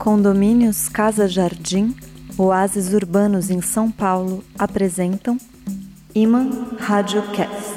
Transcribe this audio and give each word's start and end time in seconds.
Condomínios 0.00 0.88
Casa 0.88 1.28
Jardim, 1.28 1.94
Oásis 2.38 2.94
Urbanos 2.94 3.50
em 3.50 3.60
São 3.60 3.90
Paulo 3.90 4.42
apresentam 4.58 5.36
Iman 6.14 6.48
Radiocast. 6.78 7.69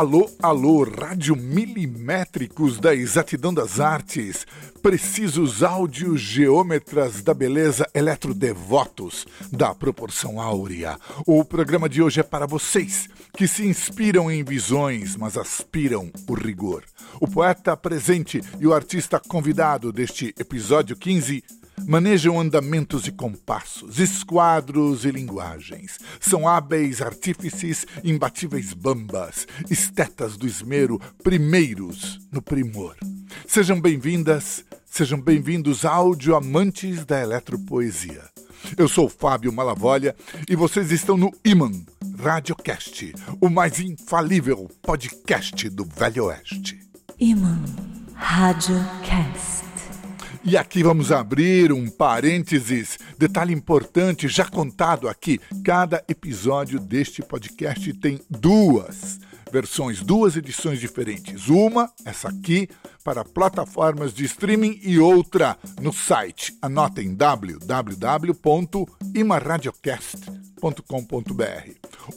Alô, 0.00 0.30
alô, 0.42 0.82
radiomilimétricos 0.82 2.78
da 2.78 2.94
exatidão 2.94 3.52
das 3.52 3.80
artes, 3.80 4.46
precisos 4.82 5.62
áudios 5.62 6.22
geômetras 6.22 7.20
da 7.20 7.34
beleza 7.34 7.86
eletrodevotos 7.92 9.26
da 9.52 9.74
proporção 9.74 10.40
áurea. 10.40 10.96
O 11.26 11.44
programa 11.44 11.86
de 11.86 12.00
hoje 12.00 12.18
é 12.18 12.22
para 12.22 12.46
vocês 12.46 13.10
que 13.36 13.46
se 13.46 13.66
inspiram 13.66 14.30
em 14.30 14.42
visões, 14.42 15.16
mas 15.16 15.36
aspiram 15.36 16.10
o 16.26 16.32
rigor. 16.32 16.82
O 17.20 17.28
poeta 17.28 17.76
presente 17.76 18.40
e 18.58 18.66
o 18.66 18.72
artista 18.72 19.20
convidado 19.20 19.92
deste 19.92 20.34
episódio 20.38 20.96
15 20.96 21.44
manejam 21.86 22.40
andamentos 22.40 23.06
e 23.06 23.12
compassos, 23.12 23.98
esquadros 23.98 25.04
e 25.04 25.10
linguagens. 25.10 25.98
São 26.20 26.46
hábeis 26.46 27.00
artífices, 27.00 27.86
imbatíveis 28.02 28.72
bambas, 28.72 29.46
estetas 29.70 30.36
do 30.36 30.46
esmero, 30.46 31.00
primeiros 31.22 32.20
no 32.30 32.42
primor. 32.42 32.96
Sejam 33.46 33.80
bem-vindas, 33.80 34.64
sejam 34.84 35.20
bem-vindos 35.20 35.84
áudio 35.84 36.34
amantes 36.34 37.04
da 37.04 37.20
eletropoesia. 37.20 38.22
Eu 38.76 38.88
sou 38.88 39.08
Fábio 39.08 39.52
Malavolha 39.52 40.14
e 40.48 40.54
vocês 40.54 40.90
estão 40.90 41.16
no 41.16 41.32
Iman 41.44 41.72
Radiocast, 42.18 43.14
o 43.40 43.48
mais 43.48 43.80
infalível 43.80 44.70
podcast 44.82 45.68
do 45.70 45.84
Velho 45.84 46.26
Oeste. 46.26 46.78
Iman 47.18 47.64
Radiocast. 48.14 49.69
E 50.42 50.56
aqui 50.56 50.82
vamos 50.82 51.12
abrir 51.12 51.70
um 51.70 51.88
parênteses. 51.90 52.98
Detalhe 53.18 53.52
importante, 53.52 54.26
já 54.26 54.46
contado 54.46 55.08
aqui: 55.08 55.38
cada 55.62 56.02
episódio 56.08 56.80
deste 56.80 57.22
podcast 57.22 57.92
tem 57.94 58.18
duas 58.28 59.20
versões, 59.52 60.00
duas 60.00 60.36
edições 60.36 60.80
diferentes. 60.80 61.48
Uma, 61.48 61.92
essa 62.04 62.28
aqui, 62.28 62.68
para 63.04 63.24
plataformas 63.24 64.14
de 64.14 64.24
streaming 64.24 64.80
e 64.82 64.98
outra 64.98 65.58
no 65.80 65.92
site. 65.92 66.56
Anotem 66.62 67.14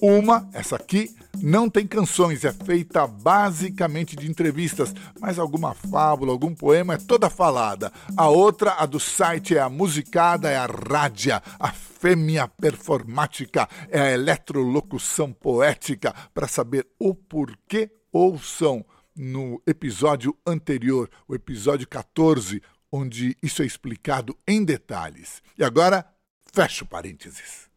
Uma, 0.02 0.50
essa 0.54 0.76
aqui, 0.76 1.16
não 1.42 1.70
tem 1.70 1.88
canções, 1.88 2.44
é 2.44 2.52
feita 2.52 3.08
basicamente 3.08 4.16
de 4.16 4.30
entrevistas, 4.30 4.94
mas 5.20 5.40
alguma 5.40 5.74
fábula, 5.74 6.32
algum 6.32 6.54
poema 6.54 6.96
é 6.96 6.98
toda 6.98 7.30
falada. 7.30 7.92
A 8.16 8.30
outra, 8.30 8.74
a 8.74 8.86
do 8.86 9.00
site, 9.00 9.56
é 9.56 9.60
a 9.60 9.70
musicada, 9.70 10.50
é 10.50 10.58
a 10.58 10.68
rádia, 10.68 11.42
a 11.60 11.72
fêmea 11.72 12.48
performática, 12.48 13.68
é 13.90 14.00
a 14.02 14.12
eletrolocução 14.12 15.32
poética. 15.32 16.14
Para 16.34 16.48
saber 16.48 16.88
o 17.00 17.16
porquê, 17.16 17.90
ouçam 18.12 18.86
no 19.16 19.62
episódio 19.66 20.36
anterior, 20.46 21.10
o 21.28 21.36
episódio 21.36 21.88
14, 21.88 22.62
onde 22.92 23.38
isso 23.42 23.64
é 23.64 23.66
explicado 23.66 24.38
em 24.48 24.64
detalhes. 24.64 25.42
E 25.58 25.64
agora, 25.64 26.06
fecho 26.54 26.86
parênteses. 26.86 27.73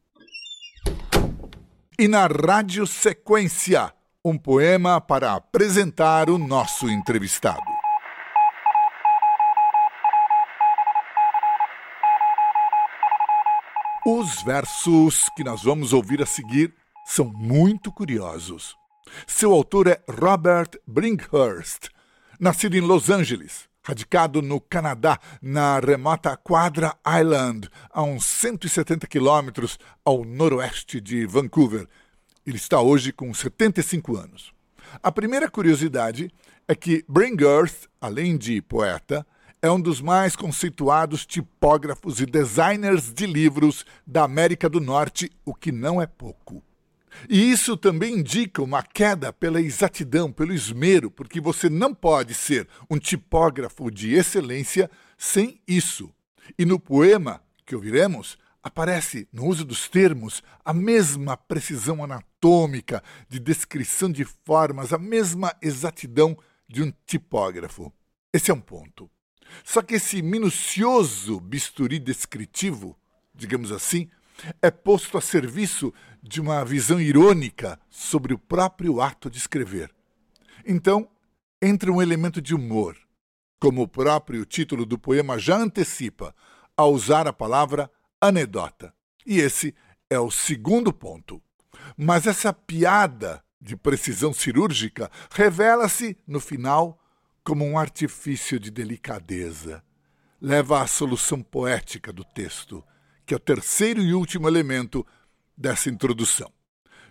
E 1.99 2.09
na 2.09 2.27
Rádio 2.27 2.87
Sequência, 2.87 3.91
um 4.23 4.37
poema 4.37 5.01
para 5.01 5.33
apresentar 5.33 6.29
o 6.29 6.37
nosso 6.37 6.91
entrevistado. 6.91 7.65
Os 14.05 14.43
versos 14.43 15.31
que 15.35 15.43
nós 15.43 15.63
vamos 15.63 15.95
ouvir 15.95 16.21
a 16.21 16.27
seguir 16.27 16.75
são 17.07 17.33
muito 17.33 17.91
curiosos. 17.91 18.77
Seu 19.27 19.55
autor 19.55 19.87
é 19.87 19.99
Robert 20.07 20.73
Brinkhurst, 20.87 21.89
nascido 22.39 22.77
em 22.77 22.83
Los 22.83 23.09
Angeles, 23.09 23.71
radicado 23.87 24.43
no 24.43 24.61
Canadá, 24.61 25.17
na 25.41 25.79
remota 25.79 26.37
Quadra 26.37 26.97
Island, 27.07 27.69
a 27.89 28.03
uns 28.03 28.27
170 28.27 29.07
quilômetros 29.07 29.79
ao 30.05 30.25
noroeste 30.25 31.01
de 31.01 31.25
Vancouver. 31.25 31.87
Ele 32.45 32.57
está 32.57 32.81
hoje 32.81 33.13
com 33.13 33.33
75 33.33 34.17
anos. 34.17 34.53
A 35.01 35.13
primeira 35.13 35.49
curiosidade 35.49 36.33
é 36.67 36.75
que 36.75 37.05
Brinkhurst, 37.09 37.87
além 38.01 38.37
de 38.37 38.61
poeta, 38.61 39.25
é 39.63 39.71
um 39.71 39.81
dos 39.81 40.01
mais 40.01 40.35
conceituados 40.35 41.25
tipógrafos 41.25 42.21
e 42.21 42.27
designers 42.27 43.13
de 43.13 43.25
livros 43.25 43.87
da 44.05 44.25
América 44.25 44.69
do 44.69 44.81
Norte, 44.81 45.31
o 45.45 45.55
que 45.55 45.71
não 45.71 46.03
é 46.03 46.07
pouco. 46.07 46.61
E 47.29 47.51
isso 47.51 47.77
também 47.77 48.19
indica 48.19 48.63
uma 48.63 48.83
queda 48.83 49.33
pela 49.33 49.61
exatidão, 49.61 50.33
pelo 50.33 50.53
esmero, 50.53 51.11
porque 51.11 51.41
você 51.41 51.69
não 51.69 51.95
pode 51.95 52.35
ser 52.35 52.69
um 52.91 52.99
tipógrafo 52.99 53.91
de 53.91 54.15
excelência 54.15 54.91
sem 55.17 55.61
isso. 55.67 56.13
E 56.59 56.65
no 56.65 56.79
poema 56.79 57.43
que 57.65 57.75
ouviremos, 57.75 58.39
aparece 58.63 59.29
no 59.33 59.47
uso 59.47 59.65
dos 59.65 59.89
termos 59.89 60.43
a 60.65 60.73
mesma 60.73 61.37
precisão 61.37 62.03
anatômica 62.03 63.03
de 63.29 63.39
descrição 63.39 64.11
de 64.11 64.25
formas, 64.25 64.93
a 64.93 64.99
mesma 64.99 65.55
exatidão 65.63 66.37
de 66.69 66.83
um 66.83 66.93
tipógrafo. 67.07 67.93
Esse 68.33 68.51
é 68.51 68.55
um 68.55 68.61
ponto. 68.61 69.11
Só 69.65 69.83
que 69.83 69.95
esse 69.95 70.21
minucioso 70.21 71.41
bisturi 71.41 71.99
descritivo, 71.99 72.99
digamos 73.35 73.71
assim, 73.71 74.09
é 74.61 74.71
posto 74.71 75.17
a 75.17 75.21
serviço 75.21 75.93
de 76.23 76.41
uma 76.41 76.65
visão 76.65 77.01
irônica 77.01 77.79
sobre 77.89 78.35
o 78.35 78.39
próprio 78.39 79.01
ato 79.01 79.31
de 79.31 79.39
escrever. 79.39 79.95
Então, 80.65 81.09
entra 81.63 81.93
um 81.93 82.03
elemento 82.03 82.41
de 82.41 82.55
humor, 82.55 82.97
como 83.61 83.83
o 83.83 83.89
próprio 83.89 84.45
título 84.45 84.85
do 84.85 84.99
poema 84.99 85.39
já 85.39 85.57
antecipa, 85.57 86.35
ao 86.77 86.93
usar 86.93 87.27
a 87.27 87.33
palavra 87.33 87.91
anedota. 88.21 88.93
E 89.25 89.39
esse 89.39 89.75
é 90.11 90.19
o 90.19 90.31
segundo 90.31 90.93
ponto. 90.93 91.43
Mas 91.97 92.27
essa 92.27 92.53
piada 92.53 93.43
de 93.61 93.77
precisão 93.77 94.33
cirúrgica 94.33 95.11
revela-se, 95.31 96.17
no 96.27 96.41
final, 96.41 97.01
como 97.43 97.65
um 97.65 97.79
artifício 97.79 98.61
de 98.61 98.71
delicadeza. 98.71 99.83
Leva 100.41 100.83
à 100.83 100.87
solução 100.87 101.43
poética 101.43 102.13
do 102.13 102.25
texto, 102.25 102.85
que 103.27 103.35
é 103.35 103.37
o 103.37 103.41
terceiro 103.41 104.01
e 104.01 104.15
último 104.15 104.49
elemento 104.49 105.05
dessa 105.57 105.91
introdução. 105.91 106.51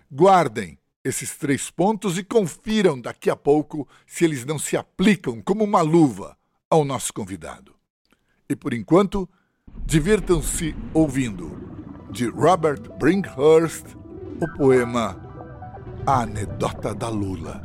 Guardem 0.09 0.79
esses 1.03 1.35
três 1.35 1.69
pontos 1.69 2.17
e 2.17 2.23
confiram 2.23 2.99
daqui 2.99 3.29
a 3.29 3.35
pouco 3.35 3.87
se 4.07 4.23
eles 4.23 4.45
não 4.45 4.57
se 4.57 4.77
aplicam 4.77 5.41
como 5.41 5.63
uma 5.63 5.81
luva 5.81 6.37
ao 6.69 6.85
nosso 6.85 7.13
convidado. 7.13 7.75
E 8.49 8.55
por 8.55 8.73
enquanto, 8.73 9.29
divirtam-se 9.85 10.75
ouvindo, 10.93 11.63
de 12.11 12.27
Robert 12.27 12.81
Brinkhurst, 12.97 13.85
o 14.39 14.57
poema 14.57 15.19
A 16.07 16.21
Anedota 16.21 16.93
da 16.95 17.09
Lula. 17.09 17.63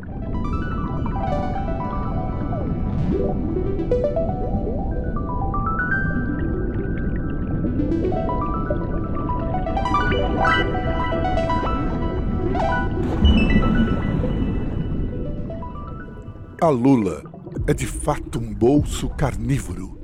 A 16.63 16.69
lula 16.69 17.23
é 17.67 17.75
de 17.75 17.87
fato 17.87 18.39
um 18.39 18.55
bolso 18.55 19.09
carnívoro, 19.11 19.99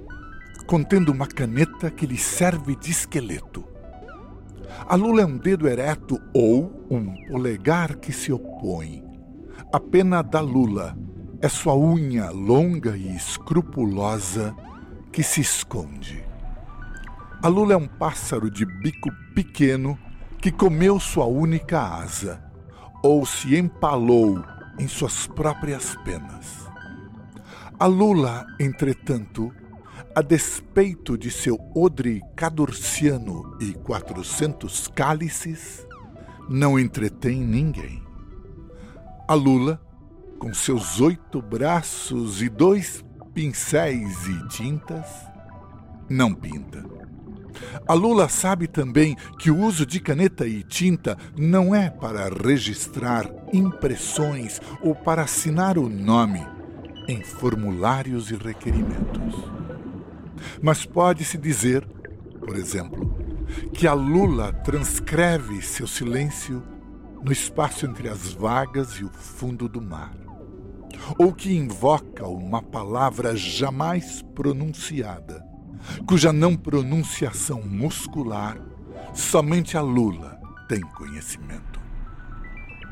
contendo 0.66 1.10
uma 1.10 1.26
caneta 1.26 1.90
que 1.90 2.06
lhe 2.06 2.18
serve 2.18 2.76
de 2.76 2.90
esqueleto. 2.90 3.64
A 4.86 4.94
lula 4.94 5.22
é 5.22 5.26
um 5.26 5.38
dedo 5.38 5.66
ereto 5.66 6.20
ou 6.34 6.86
um 6.90 7.14
polegar 7.28 7.96
que 7.96 8.12
se 8.12 8.30
opõe. 8.30 9.04
A 9.72 9.80
pena 9.80 10.20
da 10.22 10.40
lula 10.40 10.96
é 11.40 11.48
sua 11.48 11.74
unha 11.74 12.30
longa 12.30 12.94
e 12.96 13.14
escrupulosa 13.16 14.54
que 15.12 15.22
se 15.22 15.40
esconde. 15.40 16.22
A 17.42 17.48
lula 17.48 17.72
é 17.72 17.76
um 17.76 17.88
pássaro 17.88 18.50
de 18.50 18.66
bico 18.66 19.10
pequeno 19.34 19.98
que 20.40 20.50
comeu 20.50 21.00
sua 21.00 21.26
única 21.26 21.80
asa 21.80 22.42
ou 23.02 23.24
se 23.24 23.56
empalou 23.56 24.42
em 24.78 24.88
suas 24.88 25.26
próprias 25.26 25.96
penas. 26.04 26.66
A 27.78 27.86
lula, 27.86 28.46
entretanto, 28.58 29.52
a 30.14 30.22
despeito 30.22 31.18
de 31.18 31.30
seu 31.30 31.58
odre 31.74 32.22
cadurciano 32.34 33.56
e 33.60 33.74
quatrocentos 33.74 34.88
cálices, 34.88 35.86
não 36.48 36.78
entretém 36.78 37.42
ninguém. 37.42 38.02
A 39.28 39.34
lula, 39.34 39.80
com 40.38 40.54
seus 40.54 41.00
oito 41.00 41.42
braços 41.42 42.40
e 42.40 42.48
dois 42.48 43.04
pincéis 43.34 44.26
e 44.26 44.48
tintas, 44.48 45.06
não 46.08 46.32
pinta. 46.32 46.82
A 47.86 47.94
Lula 47.94 48.28
sabe 48.28 48.66
também 48.66 49.16
que 49.38 49.50
o 49.50 49.58
uso 49.58 49.86
de 49.86 50.00
caneta 50.00 50.46
e 50.46 50.62
tinta 50.62 51.16
não 51.36 51.74
é 51.74 51.88
para 51.88 52.28
registrar 52.28 53.30
impressões 53.52 54.60
ou 54.82 54.94
para 54.94 55.22
assinar 55.22 55.78
o 55.78 55.88
nome 55.88 56.44
em 57.08 57.22
formulários 57.22 58.30
e 58.30 58.36
requerimentos. 58.36 59.34
Mas 60.60 60.84
pode-se 60.84 61.38
dizer, 61.38 61.86
por 62.40 62.56
exemplo, 62.56 63.16
que 63.72 63.86
a 63.86 63.92
Lula 63.92 64.52
transcreve 64.52 65.62
seu 65.62 65.86
silêncio 65.86 66.62
no 67.22 67.30
espaço 67.30 67.86
entre 67.86 68.08
as 68.08 68.32
vagas 68.32 68.94
e 68.94 69.04
o 69.04 69.10
fundo 69.10 69.68
do 69.68 69.80
mar, 69.80 70.16
ou 71.18 71.32
que 71.32 71.56
invoca 71.56 72.26
uma 72.26 72.62
palavra 72.62 73.36
jamais 73.36 74.22
pronunciada 74.34 75.45
cuja 76.06 76.32
não 76.32 76.56
pronunciação 76.56 77.62
muscular 77.62 78.58
somente 79.14 79.76
a 79.76 79.80
Lula 79.80 80.40
tem 80.68 80.80
conhecimento. 80.80 81.80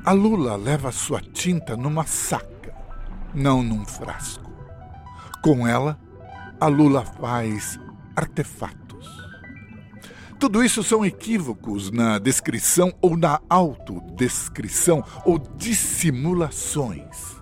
A 0.04 0.12
Lula 0.12 0.56
leva 0.56 0.92
sua 0.92 1.20
tinta 1.20 1.76
numa 1.76 2.04
saca, 2.04 2.74
não 3.34 3.62
num 3.62 3.84
frasco. 3.84 4.52
Com 5.42 5.66
ela, 5.66 5.98
a 6.60 6.66
Lula 6.66 7.04
faz 7.04 7.78
artefatos. 8.14 8.84
Tudo 10.38 10.62
isso 10.62 10.82
são 10.82 11.04
equívocos 11.04 11.90
na 11.90 12.18
descrição 12.18 12.92
ou 13.00 13.16
na 13.16 13.40
autodescrição 13.48 15.02
ou 15.24 15.38
dissimulações 15.38 17.34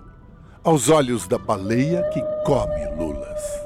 aos 0.63 0.87
olhos 0.87 1.27
da 1.27 1.37
baleia 1.37 2.01
que 2.13 2.21
come 2.45 2.85
lulas 2.95 3.62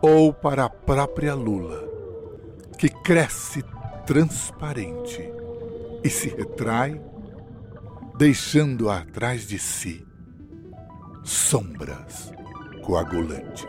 ou 0.00 0.32
para 0.32 0.64
a 0.64 0.68
própria 0.68 1.34
lula, 1.34 1.88
que 2.78 2.88
cresce 2.88 3.62
transparente 4.06 5.30
e 6.02 6.08
se 6.08 6.28
retrai, 6.28 7.00
deixando 8.16 8.90
atrás 8.90 9.46
de 9.46 9.58
si 9.58 10.06
sombras 11.22 12.32
coagulantes. 12.82 13.68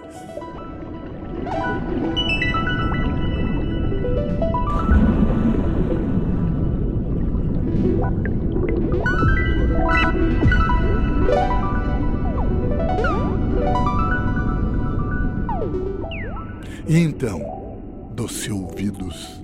E 16.87 16.97
então, 16.97 17.79
doce 18.11 18.51
ouvidos, 18.51 19.43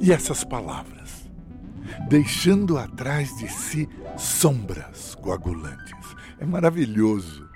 e 0.00 0.12
essas 0.12 0.44
palavras, 0.44 1.28
deixando 2.08 2.78
atrás 2.78 3.36
de 3.38 3.48
si 3.48 3.88
sombras 4.16 5.16
coagulantes. 5.16 6.16
É 6.38 6.46
maravilhoso. 6.46 7.48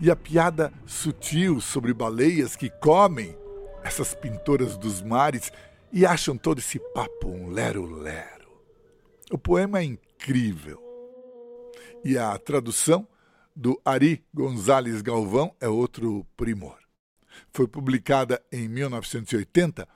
E 0.00 0.10
a 0.10 0.16
piada 0.16 0.72
sutil 0.84 1.60
sobre 1.60 1.94
baleias 1.94 2.54
que 2.54 2.68
comem 2.68 3.36
essas 3.82 4.14
pintoras 4.14 4.76
dos 4.76 5.00
mares 5.00 5.50
e 5.90 6.04
acham 6.04 6.36
todo 6.36 6.58
esse 6.58 6.78
papo 6.92 7.28
um 7.28 7.48
lero-lero. 7.48 8.50
O 9.30 9.38
poema 9.38 9.80
é 9.80 9.84
incrível. 9.84 10.80
E 12.04 12.18
a 12.18 12.36
tradução 12.38 13.08
do 13.54 13.80
Ari 13.84 14.24
Gonzalez 14.32 15.00
Galvão 15.00 15.54
é 15.60 15.68
outro 15.68 16.24
primor 16.36 16.85
foi 17.52 17.66
publicada 17.66 18.42
em 18.50 18.68
1980 18.68 19.86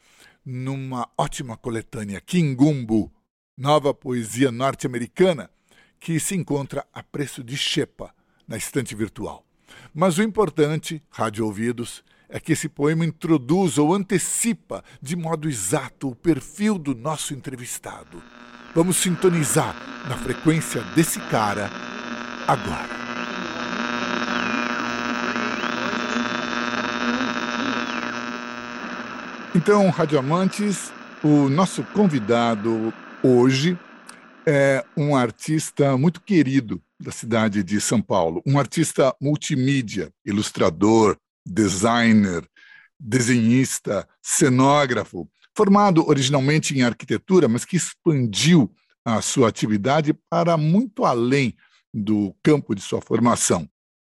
numa 0.45 1.09
ótima 1.17 1.57
coletânea 1.57 2.21
Kingumbu, 2.21 3.13
nova 3.57 3.93
poesia 3.93 4.51
norte-americana, 4.51 5.51
que 5.99 6.19
se 6.19 6.35
encontra 6.35 6.87
a 6.93 7.03
preço 7.03 7.45
de 7.45 7.57
chepa 7.57 8.15
na 8.49 8.57
estante 8.57 8.95
virtual. 8.95 9.45
Mas 9.95 10.19
o 10.19 10.23
importante, 10.23 11.03
rádio 11.11 11.45
ouvidos, 11.45 12.03
é 12.29 12.41
que 12.41 12.53
esse 12.53 12.69
poema 12.69 13.05
introduz 13.05 13.77
ou 13.77 13.95
antecipa 13.95 14.83
de 15.03 15.17
modo 15.17 15.49
exato 15.49 16.09
o 16.09 16.17
perfil 16.17 16.79
do 16.79 16.95
nosso 16.95 17.35
entrevistado. 17.35 18.23
Vamos 18.75 18.97
sintonizar 18.97 19.75
na 20.09 20.17
frequência 20.17 20.81
desse 20.95 21.21
cara 21.29 21.69
agora. 22.47 23.00
Então, 29.53 29.91
radioamantes, 29.91 30.93
o 31.25 31.49
nosso 31.49 31.83
convidado 31.83 32.95
hoje 33.21 33.77
é 34.47 34.85
um 34.97 35.17
artista 35.17 35.99
muito 35.99 36.21
querido 36.21 36.81
da 37.01 37.11
cidade 37.11 37.65
de 37.65 37.81
São 37.81 38.01
Paulo, 38.01 38.41
um 38.47 38.61
artista 38.61 39.13
multimídia, 39.21 40.13
ilustrador, 40.25 41.17
designer, 41.45 42.49
desenhista, 42.97 44.09
cenógrafo, 44.23 45.29
formado 45.57 46.09
originalmente 46.09 46.79
em 46.79 46.83
arquitetura, 46.83 47.49
mas 47.49 47.65
que 47.65 47.77
expandiu 47.77 48.71
a 49.05 49.21
sua 49.21 49.49
atividade 49.49 50.15
para 50.31 50.57
muito 50.57 51.05
além 51.05 51.57
do 51.93 52.33
campo 52.41 52.73
de 52.73 52.81
sua 52.81 53.01
formação. 53.01 53.69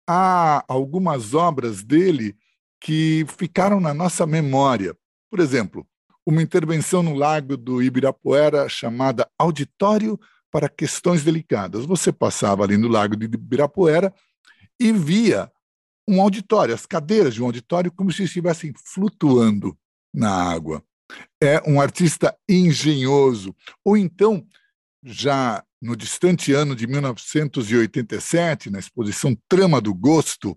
Há 0.08 0.64
algumas 0.68 1.34
obras 1.34 1.84
dele 1.84 2.36
que 2.80 3.26
ficaram 3.36 3.80
na 3.80 3.96
nossa 3.96 4.28
memória, 4.28 4.96
por 5.34 5.40
exemplo, 5.40 5.84
uma 6.24 6.44
intervenção 6.44 7.02
no 7.02 7.16
lago 7.16 7.58
do 7.58 7.82
Ibirapuera 7.82 8.70
chamada 8.70 9.28
Auditório 9.36 10.20
para 10.52 10.70
Questões 10.70 11.24
Delicadas. 11.24 11.86
Você 11.86 12.12
passava 12.12 12.64
ali 12.64 12.78
no 12.78 12.88
lago 12.88 13.18
do 13.18 13.26
Ibirapuera 13.26 14.14
e 14.80 14.92
via 14.92 15.52
um 16.08 16.22
auditório, 16.22 16.76
as 16.76 16.86
cadeiras 16.86 17.34
de 17.34 17.42
um 17.42 17.48
auditório, 17.48 17.92
como 17.92 18.12
se 18.12 18.22
estivessem 18.22 18.76
flutuando 18.86 19.76
na 20.14 20.32
água. 20.32 20.84
É 21.42 21.68
um 21.68 21.82
artista 21.82 22.38
engenhoso. 22.48 23.56
Ou 23.84 23.98
então, 23.98 24.46
já 25.04 25.64
no 25.82 25.96
distante 25.96 26.54
ano 26.54 26.76
de 26.76 26.86
1987, 26.86 28.70
na 28.70 28.78
exposição 28.78 29.36
Trama 29.50 29.82
do 29.82 29.96
Gosto, 29.96 30.56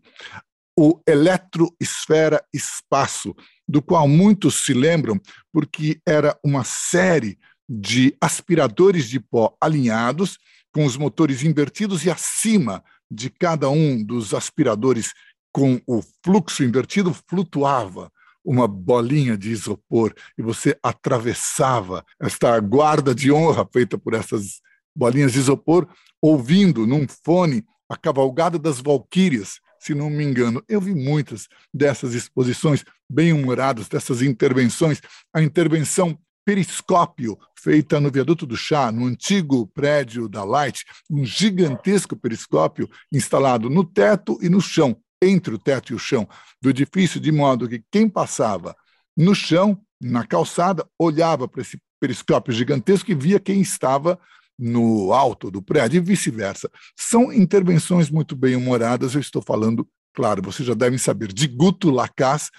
o 0.78 1.00
Eletroesfera 1.08 2.44
Espaço, 2.52 3.34
do 3.68 3.82
qual 3.82 4.06
muitos 4.06 4.64
se 4.64 4.72
lembram 4.72 5.20
porque 5.52 6.00
era 6.06 6.38
uma 6.44 6.64
série 6.64 7.38
de 7.68 8.16
aspiradores 8.20 9.08
de 9.08 9.18
pó 9.18 9.56
alinhados, 9.60 10.38
com 10.72 10.84
os 10.84 10.96
motores 10.96 11.42
invertidos 11.42 12.04
e 12.04 12.10
acima 12.10 12.84
de 13.10 13.30
cada 13.30 13.68
um 13.70 14.02
dos 14.02 14.34
aspiradores 14.34 15.12
com 15.52 15.80
o 15.86 16.02
fluxo 16.22 16.62
invertido 16.62 17.16
flutuava 17.28 18.12
uma 18.44 18.68
bolinha 18.68 19.36
de 19.36 19.50
isopor 19.50 20.14
e 20.38 20.42
você 20.42 20.78
atravessava 20.82 22.04
esta 22.20 22.60
guarda 22.60 23.14
de 23.14 23.32
honra 23.32 23.66
feita 23.72 23.98
por 23.98 24.14
essas 24.14 24.60
bolinhas 24.94 25.32
de 25.32 25.40
isopor, 25.40 25.88
ouvindo 26.22 26.86
num 26.86 27.06
fone 27.24 27.64
a 27.88 27.96
cavalgada 27.96 28.58
das 28.58 28.80
valquírias 28.80 29.60
se 29.86 29.94
não 29.94 30.10
me 30.10 30.24
engano. 30.24 30.62
Eu 30.68 30.80
vi 30.80 30.94
muitas 30.94 31.46
dessas 31.72 32.12
exposições 32.12 32.84
bem-humoradas, 33.08 33.88
dessas 33.88 34.20
intervenções. 34.20 35.00
A 35.32 35.40
intervenção 35.40 36.18
periscópio 36.44 37.38
feita 37.58 38.00
no 38.00 38.10
viaduto 38.10 38.46
do 38.46 38.56
Chá, 38.56 38.90
no 38.90 39.06
antigo 39.06 39.66
prédio 39.68 40.28
da 40.28 40.44
Light, 40.44 40.84
um 41.10 41.24
gigantesco 41.24 42.16
periscópio 42.16 42.88
instalado 43.12 43.70
no 43.70 43.84
teto 43.84 44.38
e 44.42 44.48
no 44.48 44.60
chão, 44.60 44.96
entre 45.22 45.54
o 45.54 45.58
teto 45.58 45.92
e 45.92 45.96
o 45.96 45.98
chão 45.98 46.28
do 46.60 46.70
edifício, 46.70 47.20
de 47.20 47.30
modo 47.30 47.68
que 47.68 47.82
quem 47.90 48.08
passava 48.08 48.76
no 49.16 49.34
chão, 49.34 49.80
na 50.00 50.26
calçada, 50.26 50.84
olhava 50.98 51.48
para 51.48 51.62
esse 51.62 51.78
periscópio 52.00 52.52
gigantesco 52.52 53.10
e 53.10 53.14
via 53.14 53.40
quem 53.40 53.60
estava 53.60 54.18
no 54.58 55.12
alto 55.12 55.50
do 55.50 55.60
prédio 55.62 55.98
e 55.98 56.00
vice-versa. 56.00 56.70
São 56.96 57.32
intervenções 57.32 58.10
muito 58.10 58.34
bem 58.34 58.56
humoradas. 58.56 59.14
Eu 59.14 59.20
estou 59.20 59.42
falando, 59.42 59.88
claro, 60.14 60.42
vocês 60.42 60.66
já 60.66 60.74
devem 60.74 60.98
saber, 60.98 61.32
de 61.32 61.46
Guto 61.46 61.90
Lacaz, 61.90 62.50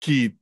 que 0.00 0.34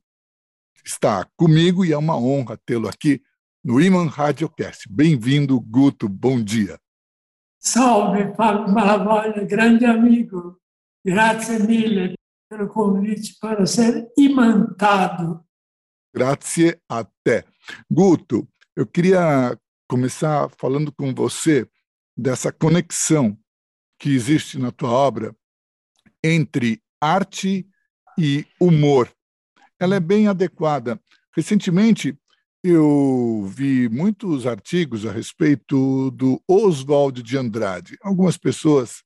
está 0.85 1.25
comigo 1.35 1.83
e 1.83 1.93
é 1.93 1.97
uma 1.97 2.17
honra 2.17 2.59
tê-lo 2.65 2.87
aqui 2.87 3.21
no 3.63 3.79
Iman 3.79 4.07
Radiocast. 4.07 4.87
Bem-vindo, 4.89 5.59
Guto, 5.59 6.09
bom 6.09 6.41
dia. 6.41 6.77
Salve, 7.59 8.35
Fábio 8.35 8.73
Malavolha, 8.73 9.45
grande 9.45 9.85
amigo. 9.85 10.59
Grazie 11.05 11.59
mille 11.59 12.13
pelo 12.49 12.67
convite 12.67 13.37
para 13.39 13.65
ser 13.65 14.11
imantado. 14.17 15.43
Grazie 16.13 16.79
a 16.89 17.03
te. 17.03 17.45
Guto, 17.89 18.47
eu 18.75 18.85
queria 18.85 19.57
começar 19.93 20.49
falando 20.57 20.91
com 20.91 21.13
você 21.13 21.69
dessa 22.17 22.51
conexão 22.51 23.37
que 23.99 24.09
existe 24.09 24.57
na 24.57 24.71
tua 24.71 24.89
obra 24.89 25.35
entre 26.23 26.81
arte 26.99 27.67
e 28.17 28.43
humor. 28.59 29.07
Ela 29.79 29.97
é 29.97 29.99
bem 29.99 30.27
adequada. 30.27 30.99
Recentemente, 31.35 32.17
eu 32.63 33.47
vi 33.55 33.87
muitos 33.87 34.47
artigos 34.47 35.05
a 35.05 35.11
respeito 35.11 36.09
do 36.09 36.41
Oswald 36.47 37.21
de 37.21 37.37
Andrade. 37.37 37.95
Algumas 38.01 38.35
pessoas 38.35 39.03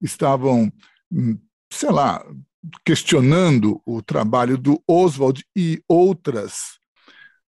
estavam, 0.00 0.72
hum, 1.10 1.36
sei 1.68 1.90
lá, 1.90 2.24
questionando 2.86 3.82
o 3.84 4.00
trabalho 4.00 4.56
do 4.56 4.80
Oswald 4.86 5.44
e 5.56 5.82
outras 5.88 6.78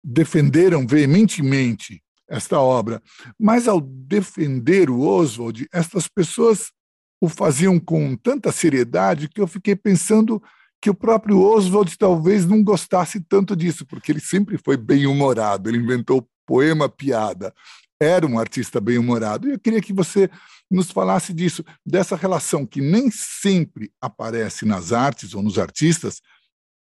defenderam 0.01 0.87
veementemente 0.87 2.01
esta 2.29 2.59
obra. 2.59 3.01
Mas 3.39 3.67
ao 3.67 3.79
defender 3.81 4.89
o 4.89 5.01
Oswald, 5.01 5.67
estas 5.71 6.07
pessoas 6.07 6.71
o 7.19 7.27
faziam 7.27 7.79
com 7.79 8.15
tanta 8.15 8.51
seriedade 8.51 9.27
que 9.27 9.41
eu 9.41 9.47
fiquei 9.47 9.75
pensando 9.75 10.41
que 10.79 10.89
o 10.89 10.95
próprio 10.95 11.41
Oswald 11.41 11.97
talvez 11.97 12.45
não 12.45 12.63
gostasse 12.63 13.19
tanto 13.19 13.55
disso, 13.55 13.85
porque 13.85 14.11
ele 14.11 14.19
sempre 14.19 14.59
foi 14.63 14.77
bem-humorado, 14.77 15.69
ele 15.69 15.79
inventou 15.79 16.29
poema 16.45 16.87
piada, 16.87 17.53
era 17.99 18.25
um 18.27 18.37
artista 18.37 18.79
bem-humorado. 18.79 19.47
E 19.49 19.53
eu 19.53 19.59
queria 19.59 19.81
que 19.81 19.91
você 19.91 20.29
nos 20.69 20.91
falasse 20.91 21.33
disso, 21.33 21.63
dessa 21.85 22.15
relação 22.15 22.65
que 22.65 22.81
nem 22.81 23.09
sempre 23.09 23.91
aparece 23.99 24.65
nas 24.65 24.91
artes 24.91 25.33
ou 25.33 25.41
nos 25.41 25.57
artistas, 25.57 26.21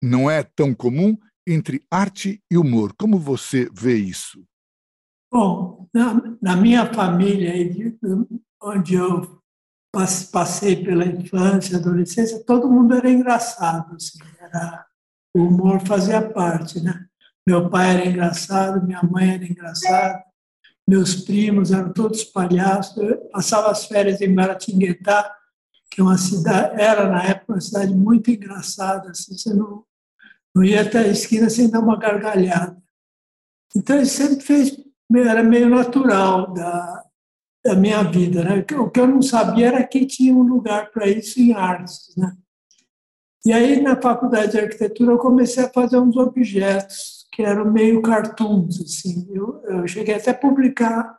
não 0.01 0.29
é 0.29 0.43
tão 0.43 0.73
comum, 0.73 1.17
entre 1.47 1.81
arte 1.89 2.41
e 2.51 2.57
humor. 2.57 2.93
Como 2.97 3.17
você 3.17 3.69
vê 3.73 3.95
isso? 3.95 4.43
Bom, 5.31 5.87
na, 5.93 6.37
na 6.41 6.55
minha 6.55 6.91
família, 6.93 7.53
onde 8.61 8.95
eu 8.95 9.41
passei 10.31 10.83
pela 10.83 11.05
infância, 11.05 11.77
adolescência, 11.77 12.43
todo 12.45 12.69
mundo 12.69 12.95
era 12.95 13.09
engraçado, 13.09 13.95
assim, 13.95 14.19
era, 14.39 14.85
o 15.35 15.43
humor 15.43 15.81
fazia 15.85 16.21
parte, 16.21 16.79
né? 16.81 17.05
Meu 17.47 17.69
pai 17.69 17.95
era 17.95 18.05
engraçado, 18.05 18.85
minha 18.85 19.01
mãe 19.03 19.35
era 19.35 19.45
engraçada, 19.45 20.23
meus 20.87 21.15
primos 21.15 21.71
eram 21.71 21.91
todos 21.91 22.23
palhaços. 22.23 22.97
Eu 22.97 23.17
passava 23.29 23.71
as 23.71 23.85
férias 23.85 24.21
em 24.21 24.33
Maratinguetá, 24.33 25.35
que 25.89 26.01
é 26.01 26.03
uma 26.03 26.17
cidade, 26.17 26.79
era 26.81 27.09
na 27.09 27.23
época 27.23 27.53
uma 27.53 27.61
cidade 27.61 27.93
muito 27.93 28.29
engraçada, 28.29 29.09
assim, 29.09 29.37
você 29.37 29.53
não, 29.53 29.83
não 30.55 30.63
ia 30.63 30.81
até 30.81 30.99
a 30.99 31.07
esquina 31.07 31.49
sem 31.49 31.69
dar 31.69 31.79
uma 31.79 31.97
gargalhada. 31.97 32.77
Então 33.75 33.95
ele 33.95 34.05
sempre 34.05 34.43
fez, 34.43 34.77
era 35.15 35.43
meio 35.43 35.69
natural 35.69 36.53
da, 36.53 37.05
da 37.63 37.75
minha 37.75 38.03
vida. 38.03 38.43
Né? 38.43 38.65
O 38.77 38.89
que 38.89 38.99
eu 38.99 39.07
não 39.07 39.21
sabia 39.21 39.67
era 39.67 39.87
que 39.87 40.05
tinha 40.05 40.33
um 40.33 40.43
lugar 40.43 40.91
para 40.91 41.07
isso 41.07 41.39
em 41.39 41.53
artes. 41.53 42.13
Né? 42.17 42.35
E 43.45 43.53
aí, 43.53 43.81
na 43.81 43.99
faculdade 43.99 44.51
de 44.51 44.59
arquitetura, 44.59 45.13
eu 45.13 45.17
comecei 45.17 45.63
a 45.63 45.69
fazer 45.69 45.97
uns 45.97 46.17
objetos 46.17 47.27
que 47.31 47.43
eram 47.43 47.71
meio 47.71 48.01
cartoons. 48.01 48.81
Assim. 48.81 49.27
Eu, 49.31 49.61
eu 49.65 49.87
cheguei 49.87 50.15
até 50.15 50.31
a 50.31 50.37
publicar 50.37 51.17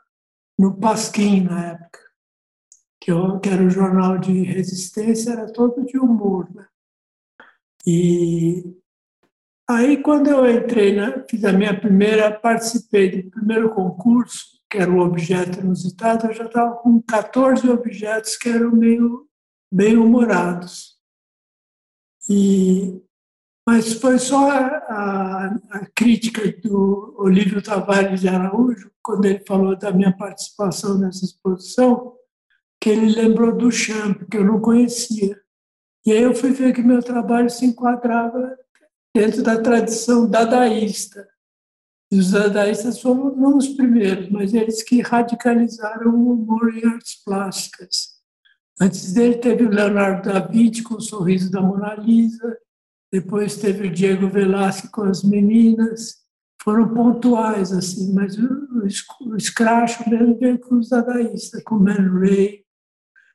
no 0.59 0.77
Pasquim, 0.77 1.43
na 1.43 1.69
época, 1.69 2.01
que, 3.01 3.13
eu, 3.13 3.39
que 3.39 3.49
era 3.49 3.63
o 3.63 3.71
jornal 3.71 4.19
de 4.19 4.43
resistência, 4.43 5.31
era 5.31 5.53
todo 5.53 5.87
de 5.87 5.99
humor. 5.99 6.53
Né? 6.53 6.67
E 7.87 8.77
aí, 9.69 10.03
quando 10.03 10.29
eu 10.29 10.51
entrei, 10.51 10.97
né, 10.97 11.25
fiz 11.29 11.45
a 11.45 11.53
minha 11.53 11.79
primeira, 11.79 12.31
participei 12.31 13.23
do 13.23 13.31
primeiro 13.31 13.75
concurso, 13.75 14.59
que 14.71 14.79
era 14.79 14.91
o 14.91 15.01
objeto 15.01 15.61
inusitado, 15.61 16.27
eu 16.27 16.35
já 16.35 16.45
estava 16.45 16.77
com 16.77 17.01
14 17.03 17.69
objetos 17.71 18.37
que 18.37 18.49
eram 18.49 18.73
meio 18.73 19.27
bem 19.73 19.97
humorados. 19.97 20.99
E, 22.29 23.01
mas 23.67 23.95
foi 23.95 24.19
só 24.19 24.51
a, 24.51 25.47
a, 25.47 25.87
crítica 25.95 26.43
do 26.63 27.15
Olívio 27.19 27.63
Tavares 27.63 28.21
de 28.21 28.29
Araújo, 28.29 28.91
quando 29.03 29.25
ele 29.25 29.43
falou 29.47 29.77
da 29.77 29.91
minha 29.91 30.15
participação 30.15 30.99
nessa 30.99 31.25
exposição, 31.25 32.15
que 32.81 32.91
ele 32.91 33.13
lembrou 33.13 33.57
do 33.57 33.71
Champ, 33.71 34.23
que 34.31 34.37
eu 34.37 34.45
não 34.45 34.61
conhecia. 34.61 35.41
E 36.07 36.13
aí 36.13 36.23
eu 36.23 36.35
fui 36.35 36.53
ver 36.53 36.75
que 36.75 36.83
meu 36.83 37.03
trabalho 37.03 37.51
se 37.51 37.65
enquadrava 37.67 38.57
dentro 39.15 39.43
da 39.43 39.61
tradição 39.61 40.29
dadaísta. 40.29 41.29
E 42.11 42.19
os 42.19 42.31
dadaístas 42.31 43.01
foram 43.01 43.37
não 43.37 43.57
os 43.59 43.69
primeiros, 43.69 44.31
mas 44.31 44.55
eles 44.55 44.83
que 44.83 45.03
radicalizaram 45.03 46.15
o 46.15 46.33
humor 46.33 46.75
em 46.75 46.87
artes 46.87 47.23
plásticas. 47.23 48.19
Antes 48.81 49.13
dele 49.13 49.37
teve 49.37 49.65
o 49.65 49.71
Leonardo 49.71 50.33
da 50.33 50.39
Vinci 50.39 50.83
com 50.83 50.95
o 50.95 51.01
sorriso 51.01 51.51
da 51.51 51.61
Mona 51.61 51.95
Lisa, 51.95 52.57
depois 53.13 53.57
teve 53.57 53.89
o 53.89 53.93
Diego 53.93 54.29
Velázquez 54.29 54.91
com 54.91 55.03
as 55.03 55.23
meninas, 55.23 56.19
foram 56.63 56.93
pontuais, 56.93 57.73
assim, 57.73 58.13
mas 58.13 58.39
o, 58.39 58.45
o, 58.45 59.31
o 59.31 59.37
escracho 59.37 60.09
mesmo 60.09 60.39
veio 60.39 60.59
com 60.59 60.77
os 60.77 60.91
dadaístas, 60.91 61.63
com 61.63 61.77
o 61.77 61.81
Man 61.81 62.21
Ray, 62.21 62.65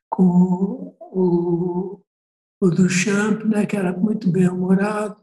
com 0.09 0.95
o, 0.99 2.01
o 2.61 2.69
Duchamp, 2.69 3.43
né, 3.45 3.65
que 3.65 3.75
era 3.75 3.91
muito 3.91 4.29
bem 4.29 4.47
humorado, 4.47 5.22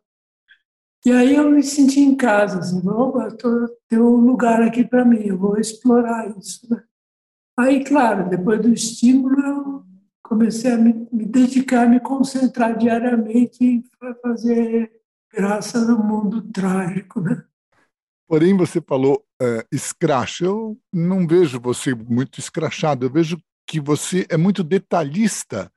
e 1.05 1.11
aí 1.13 1.35
eu 1.35 1.51
me 1.51 1.63
senti 1.63 2.01
em 2.01 2.15
casa, 2.15 2.59
assim, 2.59 2.87
opa, 2.87 3.31
tô, 3.31 3.69
tem 3.89 3.99
um 3.99 4.17
lugar 4.17 4.61
aqui 4.63 4.85
para 4.85 5.05
mim, 5.05 5.23
eu 5.25 5.39
vou 5.39 5.59
explorar 5.59 6.29
isso. 6.39 6.69
Né? 6.71 6.83
Aí, 7.59 7.83
claro, 7.83 8.29
depois 8.29 8.61
do 8.61 8.73
estímulo, 8.73 9.41
eu 9.41 9.85
comecei 10.23 10.73
a 10.73 10.77
me, 10.77 11.09
me 11.11 11.25
dedicar, 11.25 11.89
me 11.89 12.01
concentrar 12.01 12.77
diariamente 12.77 13.65
em 13.65 13.85
fazer 14.23 14.93
graça 15.33 15.85
no 15.87 16.03
mundo 16.03 16.43
trágico. 16.53 17.21
Né? 17.21 17.43
Porém, 18.29 18.57
você 18.57 18.81
falou 18.81 19.25
uh, 19.43 19.67
escrache. 19.73 20.45
Eu 20.45 20.79
não 20.93 21.27
vejo 21.27 21.61
você 21.61 21.95
muito 21.95 22.39
escrachado, 22.39 23.07
eu 23.07 23.11
vejo 23.11 23.39
que 23.67 23.81
você 23.81 24.27
é 24.29 24.37
muito 24.37 24.63
detalhista 24.63 25.73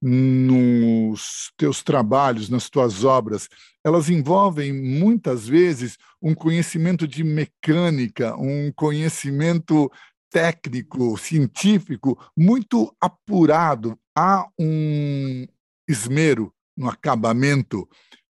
nos 0.00 1.52
teus 1.56 1.82
trabalhos, 1.82 2.48
nas 2.48 2.70
tuas 2.70 3.04
obras, 3.04 3.48
elas 3.84 4.08
envolvem 4.08 4.72
muitas 4.72 5.46
vezes 5.48 5.98
um 6.22 6.34
conhecimento 6.34 7.06
de 7.06 7.24
mecânica, 7.24 8.36
um 8.36 8.72
conhecimento 8.72 9.90
técnico, 10.30 11.16
científico 11.16 12.18
muito 12.36 12.94
apurado. 13.00 13.98
Há 14.16 14.46
um 14.58 15.46
esmero 15.88 16.52
no 16.76 16.88
acabamento 16.88 17.88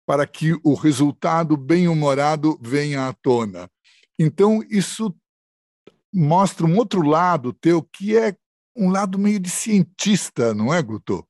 para 0.06 0.26
que 0.26 0.58
o 0.64 0.74
resultado 0.74 1.56
bem-humorado 1.56 2.58
venha 2.60 3.08
à 3.08 3.12
tona. 3.12 3.70
Então, 4.18 4.62
isso 4.68 5.14
mostra 6.12 6.66
um 6.66 6.76
outro 6.76 7.02
lado 7.02 7.52
teu, 7.52 7.82
que 7.82 8.16
é 8.16 8.36
um 8.76 8.90
lado 8.90 9.18
meio 9.18 9.38
de 9.38 9.50
cientista, 9.50 10.54
não 10.54 10.72
é, 10.72 10.82
Guto? 10.82 11.26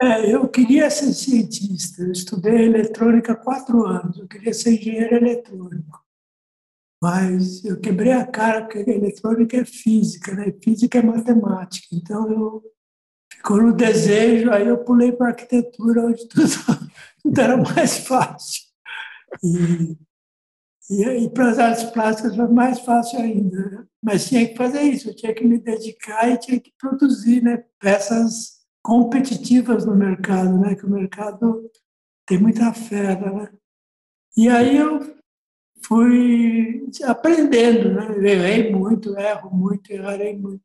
É, 0.00 0.34
eu 0.34 0.46
queria 0.48 0.90
ser 0.90 1.12
cientista. 1.12 2.02
Eu 2.02 2.12
estudei 2.12 2.66
eletrônica 2.66 3.32
há 3.32 3.36
quatro 3.36 3.86
anos. 3.86 4.18
Eu 4.18 4.28
queria 4.28 4.52
ser 4.52 4.74
engenheiro 4.74 5.16
eletrônico. 5.16 6.04
Mas 7.02 7.64
eu 7.64 7.78
quebrei 7.78 8.12
a 8.12 8.26
cara 8.26 8.62
porque 8.62 8.78
eletrônica 8.90 9.56
é 9.56 9.64
física, 9.64 10.34
né? 10.34 10.52
Física 10.62 10.98
é 10.98 11.02
matemática. 11.02 11.88
Então 11.92 12.30
eu 12.30 12.62
ficou 13.32 13.62
no 13.62 13.72
desejo, 13.72 14.50
aí 14.50 14.66
eu 14.66 14.78
pulei 14.78 15.12
para 15.12 15.28
arquitetura, 15.28 16.06
onde 16.06 16.26
tudo, 16.28 16.42
tudo 17.22 17.40
era 17.40 17.56
mais 17.56 17.98
fácil. 17.98 18.62
E, 19.42 19.96
e, 20.90 21.02
e 21.24 21.30
para 21.30 21.50
as 21.50 21.58
artes 21.58 21.84
plásticas 21.84 22.34
foi 22.34 22.48
mais 22.48 22.80
fácil 22.80 23.18
ainda. 23.18 23.70
Né? 23.70 23.86
Mas 24.02 24.28
tinha 24.28 24.48
que 24.48 24.56
fazer 24.56 24.82
isso, 24.82 25.10
eu 25.10 25.16
tinha 25.16 25.34
que 25.34 25.44
me 25.44 25.58
dedicar 25.58 26.30
e 26.30 26.38
tinha 26.38 26.60
que 26.60 26.72
produzir 26.78 27.42
né? 27.42 27.62
peças 27.78 28.55
competitivas 28.86 29.84
no 29.84 29.96
mercado, 29.96 30.56
né? 30.60 30.76
Que 30.76 30.86
o 30.86 30.90
mercado 30.90 31.68
tem 32.24 32.38
muita 32.38 32.72
fera, 32.72 33.32
né? 33.32 33.52
E 34.36 34.48
aí 34.48 34.76
eu 34.76 35.00
fui 35.84 36.88
aprendendo, 37.02 37.94
né? 37.94 38.30
Errei 38.30 38.72
muito, 38.72 39.18
erro 39.18 39.50
muito, 39.50 39.90
errarei 39.90 40.38
muito. 40.38 40.62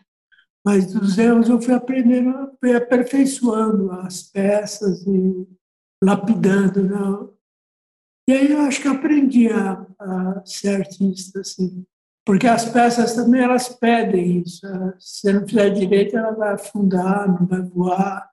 Mas 0.64 0.94
dos 0.94 1.18
erros 1.18 1.50
eu 1.50 1.60
fui 1.60 1.74
aprendendo, 1.74 2.56
fui 2.60 2.76
aperfeiçoando 2.76 3.92
as 3.92 4.22
peças 4.22 5.02
e 5.08 5.48
lapidando, 6.04 6.84
né? 6.84 7.28
E 8.30 8.34
aí 8.34 8.52
eu 8.52 8.60
acho 8.60 8.84
que 8.84 8.88
aprendi 8.88 9.50
a, 9.50 9.84
a 10.00 10.46
ser 10.46 10.76
artista, 10.76 11.40
assim. 11.40 11.84
Porque 12.26 12.48
as 12.48 12.66
peças 12.66 13.16
também 13.16 13.42
elas 13.42 13.70
pedem 13.70 14.42
isso. 14.42 14.62
Se 15.00 15.22
você 15.22 15.34
não 15.34 15.48
fizer 15.48 15.70
direito, 15.72 16.16
ela 16.16 16.32
vai 16.32 16.54
afundar, 16.54 17.28
não 17.28 17.48
vai 17.48 17.62
voar, 17.62 18.30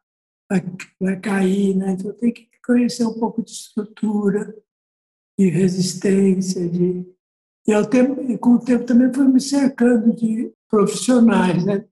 vai, 0.50 0.62
vai 1.00 1.20
cair. 1.20 1.74
Né? 1.76 1.92
Então 1.92 2.12
tem 2.12 2.32
que 2.32 2.48
conhecer 2.64 3.06
um 3.06 3.18
pouco 3.18 3.42
de 3.42 3.50
estrutura, 3.50 4.54
de 5.38 5.48
resistência. 5.48 6.68
De... 6.68 7.06
E, 7.66 7.72
ao 7.72 7.86
tempo, 7.86 8.38
com 8.38 8.54
o 8.54 8.64
tempo 8.64 8.84
também 8.84 9.12
fui 9.12 9.26
me 9.26 9.40
cercando 9.40 10.14
de 10.14 10.52
profissionais. 10.68 11.64
Né? 11.64 11.86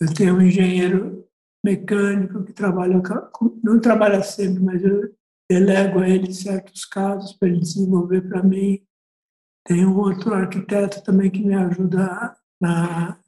Eu 0.00 0.12
tenho 0.12 0.36
um 0.36 0.42
engenheiro 0.42 1.26
mecânico 1.64 2.42
que 2.44 2.52
trabalha, 2.52 3.00
não 3.62 3.80
trabalha 3.80 4.22
sempre, 4.22 4.62
mas 4.62 4.82
eu 4.82 5.14
delego 5.48 6.00
a 6.00 6.08
ele 6.08 6.32
certos 6.32 6.84
casos 6.84 7.32
para 7.34 7.48
ele 7.48 7.60
desenvolver 7.60 8.22
para 8.22 8.42
mim. 8.42 8.82
Tem 9.64 9.86
um 9.86 9.96
outro 9.96 10.34
arquiteto 10.34 11.02
também 11.02 11.30
que 11.30 11.42
me 11.44 11.54
ajuda 11.54 12.36
na, 12.60 13.18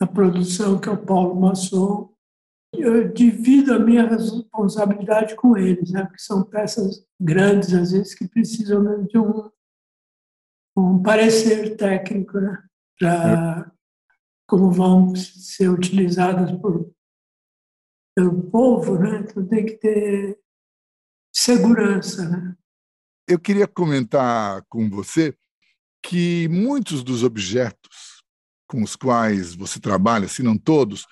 na 0.00 0.06
produção, 0.06 0.80
que 0.80 0.88
é 0.88 0.92
o 0.92 1.04
Paulo 1.04 1.40
Masson. 1.40 2.12
Eu 2.74 3.12
divido 3.12 3.74
a 3.74 3.78
minha 3.78 4.08
responsabilidade 4.08 5.36
com 5.36 5.56
eles, 5.56 5.90
né? 5.90 6.04
porque 6.04 6.18
são 6.18 6.42
peças 6.42 7.06
grandes, 7.20 7.72
às 7.74 7.92
vezes, 7.92 8.14
que 8.14 8.26
precisam 8.26 9.04
de 9.04 9.18
um, 9.18 9.50
um 10.76 11.02
parecer 11.02 11.76
técnico, 11.76 12.40
né? 12.40 12.64
Para 12.98 13.66
é. 13.68 13.72
como 14.48 14.70
vão 14.70 15.14
ser 15.14 15.68
utilizadas 15.68 16.50
por, 16.60 16.90
pelo 18.16 18.42
povo, 18.50 18.98
né? 18.98 19.20
Então 19.20 19.46
tem 19.46 19.66
que 19.66 19.74
ter 19.74 20.40
segurança, 21.32 22.28
né? 22.28 22.56
Eu 23.28 23.38
queria 23.38 23.68
comentar 23.68 24.64
com 24.68 24.88
você 24.88 25.36
que 26.02 26.48
muitos 26.48 27.02
dos 27.02 27.22
objetos 27.22 28.22
com 28.66 28.82
os 28.82 28.96
quais 28.96 29.54
você 29.54 29.78
trabalha, 29.78 30.26
se 30.26 30.42
não 30.42 30.56
todos, 30.56 31.06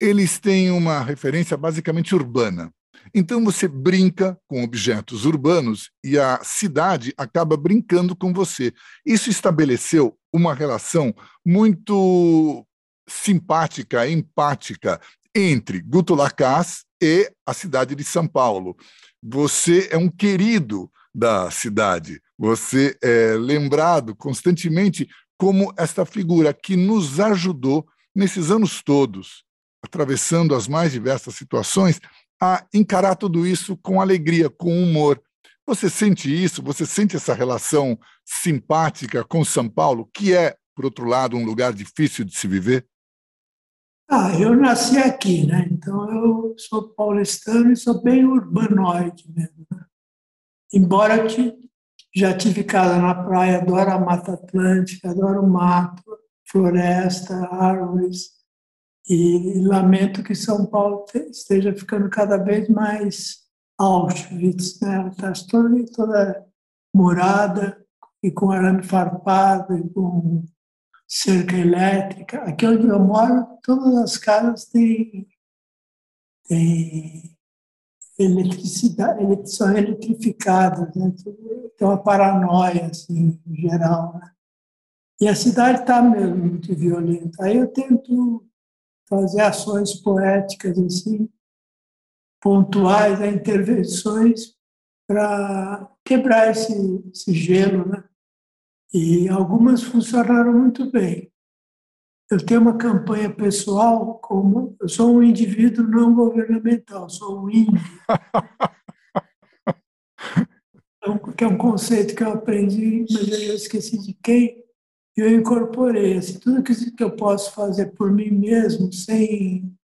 eles 0.00 0.38
têm 0.38 0.70
uma 0.70 1.00
referência 1.00 1.56
basicamente 1.56 2.14
urbana. 2.14 2.72
Então 3.14 3.44
você 3.44 3.68
brinca 3.68 4.38
com 4.48 4.64
objetos 4.64 5.24
urbanos 5.24 5.90
e 6.02 6.18
a 6.18 6.40
cidade 6.42 7.12
acaba 7.16 7.56
brincando 7.56 8.16
com 8.16 8.32
você. 8.32 8.72
Isso 9.04 9.28
estabeleceu 9.28 10.16
uma 10.32 10.54
relação 10.54 11.14
muito 11.44 12.66
simpática, 13.06 14.08
empática 14.08 15.00
entre 15.34 15.80
Guto 15.80 16.14
Lacaz 16.14 16.84
e 17.02 17.30
a 17.46 17.52
cidade 17.52 17.94
de 17.94 18.04
São 18.04 18.26
Paulo. 18.26 18.76
Você 19.22 19.88
é 19.90 19.98
um 19.98 20.08
querido 20.08 20.90
da 21.14 21.50
cidade. 21.50 22.20
Você 22.38 22.96
é 23.02 23.34
lembrado 23.34 24.14
constantemente 24.14 25.08
como 25.38 25.72
esta 25.76 26.04
figura 26.04 26.52
que 26.52 26.76
nos 26.76 27.20
ajudou 27.20 27.86
nesses 28.14 28.50
anos 28.50 28.82
todos, 28.82 29.44
atravessando 29.82 30.54
as 30.54 30.68
mais 30.68 30.92
diversas 30.92 31.34
situações, 31.34 32.00
a 32.40 32.66
encarar 32.72 33.16
tudo 33.16 33.46
isso 33.46 33.76
com 33.76 34.00
alegria, 34.00 34.50
com 34.50 34.82
humor. 34.82 35.20
Você 35.66 35.88
sente 35.88 36.30
isso? 36.30 36.62
Você 36.62 36.84
sente 36.84 37.16
essa 37.16 37.34
relação 37.34 37.98
simpática 38.24 39.24
com 39.24 39.44
São 39.44 39.68
Paulo, 39.68 40.08
que 40.12 40.34
é, 40.34 40.56
por 40.74 40.84
outro 40.84 41.06
lado, 41.06 41.36
um 41.36 41.44
lugar 41.44 41.72
difícil 41.72 42.24
de 42.24 42.36
se 42.36 42.46
viver? 42.46 42.86
Ah, 44.08 44.38
eu 44.38 44.54
nasci 44.54 44.98
aqui, 44.98 45.46
né? 45.46 45.66
Então 45.70 46.10
eu 46.10 46.54
sou 46.58 46.90
paulistano 46.90 47.72
e 47.72 47.76
sou 47.76 48.02
bem 48.02 48.24
urbanoide 48.24 49.24
mesmo. 49.34 49.66
Né? 49.70 49.84
Embora 50.72 51.26
já 52.14 52.36
tive 52.36 52.62
casa 52.62 52.98
na 52.98 53.14
praia, 53.14 53.58
adoro 53.58 53.90
a 53.90 53.98
Mata 53.98 54.34
Atlântica, 54.34 55.10
adoro 55.10 55.46
mato, 55.46 56.02
floresta, 56.48 57.34
árvores. 57.50 58.32
E 59.08 59.60
lamento 59.60 60.22
que 60.22 60.34
São 60.34 60.64
Paulo 60.64 61.04
esteja 61.30 61.74
ficando 61.74 62.08
cada 62.08 62.38
vez 62.38 62.68
mais 62.68 63.44
Auschwitz, 63.78 64.80
né? 64.80 65.08
Está 65.08 65.32
toda, 65.50 65.84
toda 65.92 66.46
morada 66.94 67.84
e 68.22 68.30
com 68.30 68.50
arame 68.50 68.82
farpado 68.82 69.76
e 69.76 69.90
com 69.90 70.44
cerca 71.06 71.56
elétrica. 71.56 72.38
Aqui 72.44 72.66
onde 72.66 72.86
eu 72.86 72.98
moro, 73.00 73.46
todas 73.62 73.94
as 73.96 74.16
casas 74.16 74.66
têm, 74.66 75.28
têm 76.48 77.33
eletricidade, 78.18 79.50
são 79.50 79.76
eletrificadas. 79.76 80.94
Né? 80.94 81.12
Tem 81.76 81.86
uma 81.86 82.02
paranoia, 82.02 82.86
assim, 82.86 83.40
em 83.46 83.56
geral. 83.56 84.14
Né? 84.14 84.30
E 85.20 85.28
a 85.28 85.34
cidade 85.34 85.80
está 85.80 86.02
mesmo 86.02 86.36
muito 86.36 86.74
violenta. 86.74 87.44
Aí 87.44 87.56
eu 87.56 87.68
tento 87.68 88.44
fazer 89.08 89.40
ações 89.40 89.94
poéticas, 89.94 90.78
assim, 90.78 91.28
pontuais, 92.40 93.18
né? 93.18 93.28
intervenções 93.28 94.54
para 95.06 95.90
quebrar 96.04 96.50
esse, 96.50 96.72
esse 97.12 97.32
gelo, 97.32 97.88
né? 97.88 98.04
E 98.92 99.28
algumas 99.28 99.82
funcionaram 99.82 100.52
muito 100.52 100.90
bem. 100.90 101.30
Eu 102.30 102.44
tenho 102.44 102.60
uma 102.60 102.76
campanha 102.76 103.30
pessoal 103.30 104.18
como 104.18 104.74
eu 104.80 104.88
sou 104.88 105.14
um 105.14 105.22
indivíduo 105.22 105.86
não 105.86 106.14
governamental, 106.14 107.08
sou 107.10 107.44
um 107.44 107.50
índio. 107.50 107.80
Então, 110.98 111.18
que 111.36 111.44
é 111.44 111.46
um 111.46 111.58
conceito 111.58 112.14
que 112.14 112.22
eu 112.22 112.32
aprendi, 112.32 113.04
mas 113.10 113.28
eu 113.28 113.54
esqueci 113.54 113.98
de 113.98 114.14
quem, 114.14 114.64
e 115.16 115.20
eu 115.20 115.28
incorporei. 115.28 116.16
Assim, 116.16 116.38
tudo 116.38 116.62
que 116.62 117.04
eu 117.04 117.14
posso 117.14 117.52
fazer 117.52 117.92
por 117.92 118.10
mim 118.10 118.30
mesmo, 118.30 118.90
sem 118.90 119.76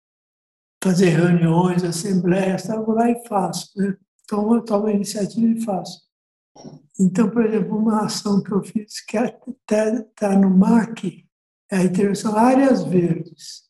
fazer 0.81 1.09
reuniões, 1.09 1.83
assembleias, 1.83 2.69
eu 2.69 2.85
vou 2.85 2.95
lá 2.95 3.11
e 3.11 3.27
faço. 3.27 3.69
Né? 3.75 3.97
Então, 4.23 4.55
eu 4.55 4.61
tomo 4.61 4.87
a 4.87 4.93
iniciativa 4.93 5.45
e 5.45 5.61
faço. 5.61 6.07
Então, 6.97 7.29
por 7.29 7.45
exemplo, 7.45 7.77
uma 7.77 8.05
ação 8.05 8.41
que 8.41 8.51
eu 8.51 8.63
fiz 8.63 9.01
que 9.05 9.17
até 9.17 9.95
está 9.95 10.37
no 10.37 10.49
MAC 10.49 11.28
é 11.71 11.77
a 11.77 11.83
intervenção 11.83 12.35
áreas 12.35 12.83
verdes. 12.83 13.69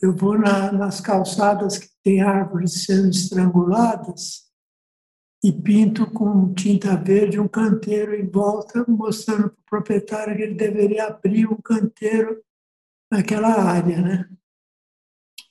Eu 0.00 0.14
vou 0.14 0.38
na, 0.38 0.72
nas 0.72 1.00
calçadas 1.00 1.78
que 1.78 1.88
tem 2.02 2.20
árvores 2.20 2.84
sendo 2.84 3.08
estranguladas 3.08 4.50
e 5.44 5.52
pinto 5.52 6.10
com 6.10 6.52
tinta 6.54 6.96
verde 6.96 7.40
um 7.40 7.48
canteiro 7.48 8.14
em 8.14 8.28
volta, 8.28 8.84
mostrando 8.88 9.50
para 9.50 9.58
o 9.58 9.64
proprietário 9.70 10.36
que 10.36 10.42
ele 10.42 10.54
deveria 10.54 11.06
abrir 11.06 11.46
um 11.46 11.56
canteiro 11.56 12.42
naquela 13.10 13.60
área, 13.60 14.00
né? 14.00 14.28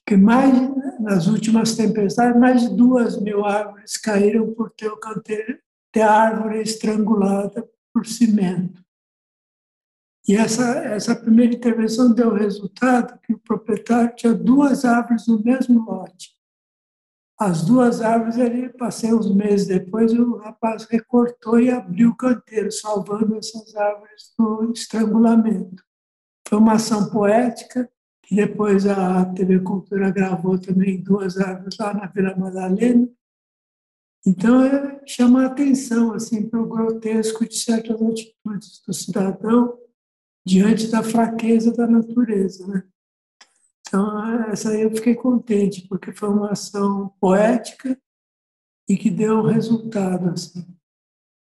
Que 0.05 0.15
mais 0.15 0.53
nas 0.99 1.27
últimas 1.27 1.75
tempestades 1.75 2.39
mais 2.39 2.61
de 2.61 2.75
duas 2.75 3.21
mil 3.21 3.45
árvores 3.45 3.97
caíram 3.97 4.53
por 4.53 4.71
ter 4.71 4.89
o 4.89 4.97
canteiro 4.97 5.59
ter 5.91 6.01
a 6.01 6.11
árvore 6.11 6.61
estrangulada 6.61 7.67
por 7.93 8.05
cimento. 8.05 8.81
E 10.27 10.35
essa, 10.35 10.63
essa 10.85 11.15
primeira 11.15 11.53
intervenção 11.53 12.13
deu 12.13 12.33
resultado 12.33 13.19
que 13.21 13.33
o 13.33 13.39
proprietário 13.39 14.15
tinha 14.15 14.33
duas 14.33 14.85
árvores 14.85 15.27
no 15.27 15.41
mesmo 15.43 15.83
lote. 15.83 16.35
As 17.39 17.63
duas 17.65 18.01
árvores, 18.01 18.37
ele, 18.37 18.69
passei 18.69 19.11
uns 19.11 19.33
meses 19.33 19.65
depois, 19.65 20.13
o 20.13 20.37
rapaz 20.37 20.85
recortou 20.85 21.59
e 21.59 21.71
abriu 21.71 22.09
o 22.09 22.15
canteiro, 22.15 22.71
salvando 22.71 23.35
essas 23.35 23.75
árvores 23.75 24.31
do 24.37 24.71
estrangulamento. 24.71 25.83
Foi 26.47 26.59
uma 26.59 26.73
ação 26.73 27.09
poética, 27.09 27.89
que 28.21 28.35
depois 28.35 28.85
a 28.85 29.25
TV 29.25 29.59
Cultura 29.61 30.11
gravou 30.11 30.59
também 30.59 31.01
duas 31.01 31.37
árvores 31.39 31.75
lá 31.79 31.95
na 31.95 32.05
Vila 32.05 32.35
Madalena, 32.35 33.09
então, 34.25 34.63
é, 34.63 35.01
chama 35.05 35.43
a 35.43 35.47
atenção 35.47 36.13
assim, 36.13 36.47
para 36.47 36.61
o 36.61 36.67
grotesco 36.67 37.47
de 37.47 37.57
certas 37.57 37.99
atitudes 37.99 38.81
do 38.85 38.93
cidadão 38.93 39.80
diante 40.45 40.87
da 40.87 41.03
fraqueza 41.03 41.71
da 41.73 41.87
natureza. 41.87 42.65
Né? 42.67 42.83
Então, 43.87 44.43
essa 44.45 44.69
aí 44.69 44.81
eu 44.81 44.95
fiquei 44.95 45.15
contente, 45.15 45.87
porque 45.87 46.11
foi 46.11 46.29
uma 46.29 46.51
ação 46.51 47.13
poética 47.19 47.99
e 48.89 48.97
que 48.97 49.09
deu 49.09 49.43
resultado. 49.43 50.29
Assim. 50.29 50.65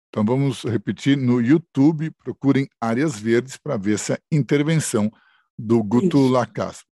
Então, 0.09 0.25
vamos 0.25 0.64
repetir: 0.64 1.16
no 1.16 1.40
YouTube, 1.40 2.11
procurem 2.11 2.68
Áreas 2.81 3.18
Verdes 3.18 3.57
para 3.57 3.77
ver 3.77 3.94
essa 3.94 4.18
intervenção 4.31 5.11
do 5.59 5.83
Guto 5.83 6.27
Lacas. 6.27 6.85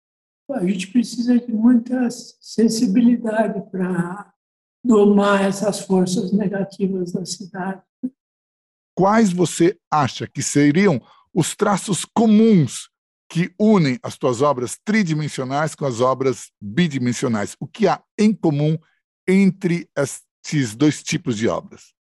A 0.50 0.64
gente 0.66 0.88
precisa 0.88 1.38
de 1.38 1.52
muita 1.52 2.08
sensibilidade 2.10 3.62
para 3.70 4.32
domar 4.84 5.44
essas 5.44 5.80
forças 5.80 6.32
negativas 6.32 7.12
da 7.12 7.24
cidade. 7.24 7.82
Quais 8.94 9.32
você 9.32 9.78
acha 9.90 10.26
que 10.26 10.42
seriam 10.42 11.00
os 11.34 11.54
traços 11.54 12.04
comuns 12.04 12.88
que 13.28 13.52
unem 13.58 13.98
as 14.02 14.18
tuas 14.18 14.42
obras 14.42 14.78
tridimensionais 14.84 15.74
com 15.74 15.86
as 15.86 16.00
obras 16.00 16.50
bidimensionais? 16.60 17.56
O 17.58 17.66
que 17.66 17.88
há 17.88 18.02
em 18.18 18.34
comum 18.34 18.76
entre 19.26 19.88
esses 19.96 20.74
dois 20.74 21.02
tipos 21.02 21.36
de 21.36 21.48
obras? 21.48 21.94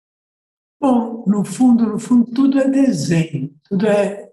Bom, 0.80 1.24
no 1.26 1.44
fundo, 1.44 1.84
no 1.84 1.98
fundo, 1.98 2.30
tudo 2.32 2.58
é 2.58 2.68
desenho, 2.68 3.54
tudo 3.64 3.86
é 3.86 4.28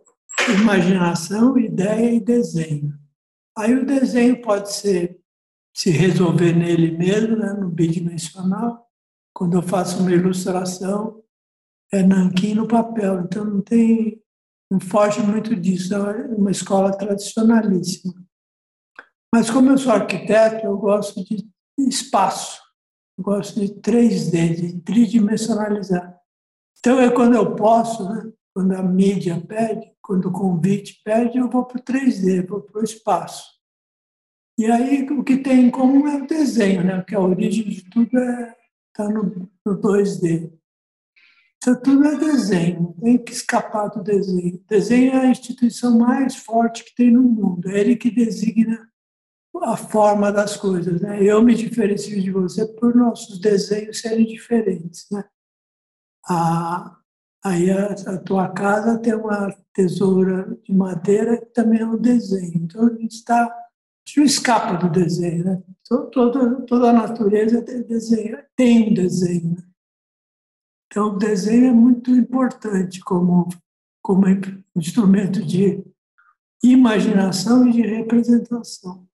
imaginação, 0.61 1.57
ideia 1.57 2.13
e 2.13 2.19
desenho. 2.19 2.93
Aí 3.57 3.73
o 3.73 3.85
desenho 3.85 4.41
pode 4.41 4.71
ser 4.71 5.19
se 5.73 5.89
resolver 5.89 6.53
nele 6.53 6.97
mesmo, 6.97 7.35
né, 7.35 7.51
no 7.53 7.69
bidimensional. 7.69 8.85
Quando 9.33 9.57
eu 9.57 9.61
faço 9.61 9.99
uma 9.99 10.11
ilustração, 10.11 11.21
é 11.91 12.01
nanquim 12.01 12.53
no 12.53 12.67
papel, 12.67 13.21
então 13.21 13.43
não 13.43 13.61
tem, 13.61 14.21
não 14.75 14.79
foge 14.79 15.21
muito 15.21 15.55
disso, 15.55 15.95
é 15.95 16.27
uma 16.27 16.51
escola 16.51 16.95
tradicionalíssima. 16.97 18.13
Mas 19.33 19.49
como 19.49 19.69
eu 19.69 19.77
sou 19.77 19.93
arquiteto, 19.93 20.65
eu 20.65 20.77
gosto 20.77 21.23
de 21.23 21.47
espaço, 21.77 22.61
eu 23.17 23.23
gosto 23.23 23.59
de 23.59 23.73
3D, 23.75 24.55
de 24.55 24.81
tridimensionalizar. 24.81 26.17
Então 26.79 26.99
é 26.99 27.09
quando 27.09 27.35
eu 27.35 27.55
posso, 27.55 28.07
né? 28.07 28.31
quando 28.53 28.73
a 28.73 28.83
mídia 28.83 29.41
pede, 29.47 29.91
quando 30.01 30.27
o 30.27 30.31
convite 30.31 31.01
pede, 31.03 31.37
eu 31.37 31.49
vou 31.49 31.65
para 31.65 31.79
o 31.79 31.83
3D, 31.83 32.45
vou 32.47 32.61
para 32.61 32.81
o 32.81 32.83
espaço. 32.83 33.55
E 34.57 34.65
aí 34.65 35.03
o 35.09 35.23
que 35.23 35.37
tem 35.37 35.65
em 35.65 35.71
comum 35.71 36.07
é 36.07 36.21
o 36.21 36.27
desenho, 36.27 36.83
né? 36.83 36.97
porque 36.97 37.15
a 37.15 37.19
origem 37.19 37.69
de 37.69 37.89
tudo 37.89 38.05
está 38.05 38.41
é, 38.41 38.55
tá 38.93 39.09
no, 39.09 39.49
no 39.65 39.81
2D. 39.81 40.51
Então, 41.67 41.81
tudo 41.81 42.05
é 42.05 42.15
desenho, 42.15 42.95
tem 43.01 43.17
que 43.17 43.31
escapar 43.31 43.87
do 43.87 44.03
desenho. 44.03 44.63
Desenho 44.69 45.13
é 45.13 45.21
a 45.21 45.31
instituição 45.31 45.97
mais 45.97 46.35
forte 46.35 46.83
que 46.83 46.93
tem 46.93 47.09
no 47.09 47.23
mundo, 47.23 47.67
é 47.67 47.79
ele 47.79 47.95
que 47.95 48.11
designa 48.11 48.87
a 49.63 49.75
forma 49.75 50.31
das 50.31 50.55
coisas. 50.55 51.01
Né? 51.01 51.23
Eu 51.23 51.41
me 51.41 51.55
diferencio 51.55 52.21
de 52.21 52.29
você 52.29 52.67
por 52.67 52.93
nossos 52.95 53.39
desenhos 53.39 53.99
serem 53.99 54.27
diferentes. 54.27 55.07
Né? 55.11 55.23
A, 56.27 56.97
aí 57.43 57.71
a, 57.71 57.93
a, 57.93 58.17
tua 58.19 58.49
casa 58.49 58.99
tem 58.99 59.15
uma 59.15 59.51
tesoura 59.73 60.55
de 60.63 60.71
madeira 60.71 61.35
que 61.35 61.47
também 61.47 61.79
é 61.79 61.85
um 61.87 61.97
desenho. 61.97 62.57
Então 62.57 62.85
a 62.85 62.93
gente 62.93 63.15
está. 63.15 63.43
A 63.43 64.07
gente 64.07 64.17
não 64.19 64.25
escapa 64.27 64.73
do 64.77 64.91
desenho. 64.91 65.45
Né? 65.45 65.63
Toda, 66.11 66.61
toda 66.67 66.91
a 66.91 66.93
natureza 66.93 67.59
tem, 67.63 67.81
desenho, 67.81 68.37
tem 68.55 68.91
um 68.91 68.93
desenho. 68.93 69.57
Então, 70.87 71.07
o 71.09 71.17
desenho 71.17 71.67
é 71.67 71.73
muito 71.73 72.11
importante 72.11 72.99
como, 73.01 73.49
como 74.01 74.25
instrumento 74.75 75.43
de 75.43 75.83
imaginação 76.63 77.67
e 77.67 77.73
de 77.73 77.81
representação. 77.81 79.07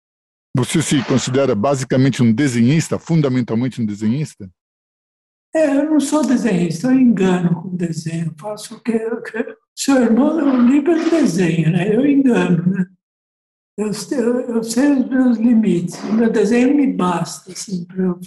Você 0.56 0.82
se 0.82 1.02
considera 1.04 1.54
basicamente 1.54 2.22
um 2.22 2.32
desenhista, 2.32 2.98
fundamentalmente 2.98 3.80
um 3.80 3.86
desenhista? 3.86 4.50
É, 5.54 5.76
eu 5.76 5.90
não 5.90 6.00
sou 6.00 6.24
desenhista, 6.24 6.88
eu 6.88 6.98
engano 6.98 7.62
com 7.62 7.76
desenho. 7.76 8.34
Faço 8.38 8.76
o 8.76 8.80
que. 8.80 8.92
Seu 9.74 10.02
irmão 10.02 10.38
é 10.38 10.44
um 10.44 10.66
livro 10.68 10.94
de 10.94 11.10
desenho, 11.10 11.72
né? 11.72 11.94
Eu 11.94 12.06
engano, 12.06 12.66
né? 12.66 12.86
Eu, 13.76 13.86
eu, 13.86 14.40
eu, 14.56 14.62
sei 14.62 14.92
os 14.92 15.08
meus 15.08 15.38
limites. 15.38 15.98
O 16.02 16.12
meu 16.12 16.30
desenho 16.30 16.76
me 16.76 16.92
basta, 16.92 17.50
assim, 17.52 17.86
eu, 17.96 18.18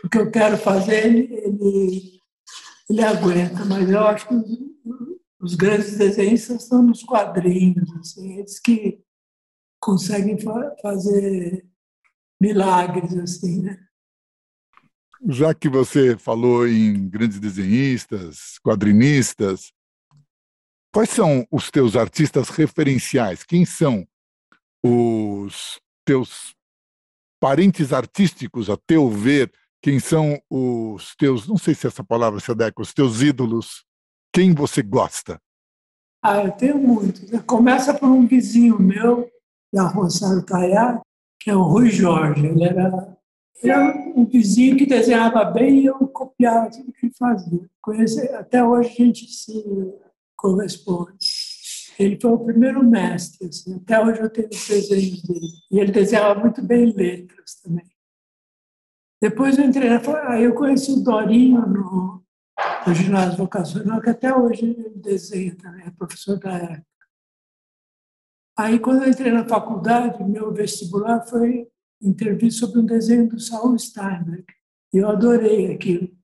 porque 0.00 0.18
eu 0.18 0.30
quero 0.30 0.56
fazer 0.56 1.06
ele, 1.06 1.34
ele 1.34 2.20
ele 2.88 3.02
aguenta, 3.02 3.64
mas 3.64 3.88
eu 3.88 4.00
acho 4.06 4.28
que 4.28 4.34
os, 5.40 5.54
grandes 5.54 5.96
desenhistas 5.96 6.62
estão 6.62 6.82
nos 6.82 7.02
quadrinhos, 7.02 7.90
assim, 7.96 8.38
eles 8.38 8.58
que 8.58 9.02
conseguem 9.80 10.38
fa 10.38 10.74
fazer 10.80 11.66
milagres, 12.40 13.14
assim, 13.16 13.62
né? 13.62 13.78
Já 15.26 15.54
que 15.54 15.68
você 15.68 16.18
falou 16.18 16.68
em 16.68 17.08
grandes 17.08 17.40
desenhistas, 17.40 18.58
quadrinistas, 18.62 19.72
quais 20.92 21.08
são 21.08 21.46
os 21.50 21.70
teus 21.70 21.96
artistas 21.96 22.50
referenciais? 22.50 23.42
Quem 23.42 23.64
são 23.64 24.06
os 24.82 25.80
teus 26.04 26.54
parentes 27.40 27.92
artísticos, 27.92 28.68
a 28.68 28.76
teu 28.76 29.08
ver, 29.08 29.50
quem 29.84 30.00
são 30.00 30.40
os 30.48 31.14
teus, 31.14 31.46
não 31.46 31.58
sei 31.58 31.74
se 31.74 31.86
essa 31.86 32.02
palavra 32.02 32.40
se 32.40 32.50
adequa, 32.50 32.80
os 32.80 32.94
teus 32.94 33.20
ídolos, 33.20 33.84
quem 34.32 34.54
você 34.54 34.82
gosta? 34.82 35.38
Ah, 36.22 36.42
eu 36.42 36.52
tenho 36.52 36.78
muitos. 36.78 37.30
Começa 37.42 37.92
por 37.92 38.08
um 38.08 38.26
vizinho 38.26 38.80
meu, 38.80 39.30
da 39.70 39.86
Rosário 39.86 40.42
Caiá, 40.42 41.02
que 41.38 41.50
é 41.50 41.54
o 41.54 41.64
Rui 41.64 41.90
Jorge. 41.90 42.46
Ele 42.46 42.64
era, 42.64 43.18
era 43.62 43.94
um 44.16 44.24
vizinho 44.24 44.78
que 44.78 44.86
desenhava 44.86 45.44
bem 45.44 45.80
e 45.80 45.84
eu 45.84 45.98
copiava 46.08 46.70
tudo 46.70 46.90
que 46.90 47.04
ele 47.04 47.14
fazia. 47.18 47.68
Conhece, 47.82 48.26
até 48.30 48.64
hoje 48.64 48.88
a 48.88 49.04
gente 49.04 49.30
se 49.30 49.62
corresponde. 50.34 51.18
Ele 51.98 52.18
foi 52.18 52.30
o 52.30 52.38
primeiro 52.38 52.82
mestre, 52.82 53.48
assim, 53.48 53.74
até 53.74 54.02
hoje 54.02 54.22
eu 54.22 54.30
tenho 54.30 54.48
os 54.48 54.66
desenhos 54.66 55.22
dele. 55.24 55.46
E 55.70 55.78
ele 55.78 55.92
desenhava 55.92 56.40
muito 56.40 56.62
bem 56.62 56.90
letras 56.90 57.56
também. 57.62 57.93
Depois 59.24 59.56
eu 59.56 59.64
entrei, 59.64 59.88
aí 60.26 60.44
eu 60.44 60.54
conheci 60.54 60.92
o 60.92 61.02
Dorinho 61.02 61.66
no, 61.66 62.22
no 62.86 62.94
ginásio 62.94 63.38
vocacional, 63.38 63.98
que 64.02 64.10
até 64.10 64.36
hoje 64.36 64.76
desenha 64.96 65.56
também, 65.56 65.86
é 65.86 65.90
professor 65.92 66.38
da 66.38 66.52
época. 66.52 66.84
Aí, 68.58 68.78
quando 68.78 69.02
eu 69.02 69.08
entrei 69.08 69.32
na 69.32 69.48
faculdade, 69.48 70.22
meu 70.22 70.52
vestibular 70.52 71.26
foi 71.26 71.66
entrevista 72.02 72.66
sobre 72.66 72.80
um 72.80 72.84
desenho 72.84 73.26
do 73.26 73.40
Saul 73.40 73.78
Steinberg. 73.78 74.44
E 74.92 74.98
eu 74.98 75.08
adorei 75.08 75.72
aquilo. 75.72 76.14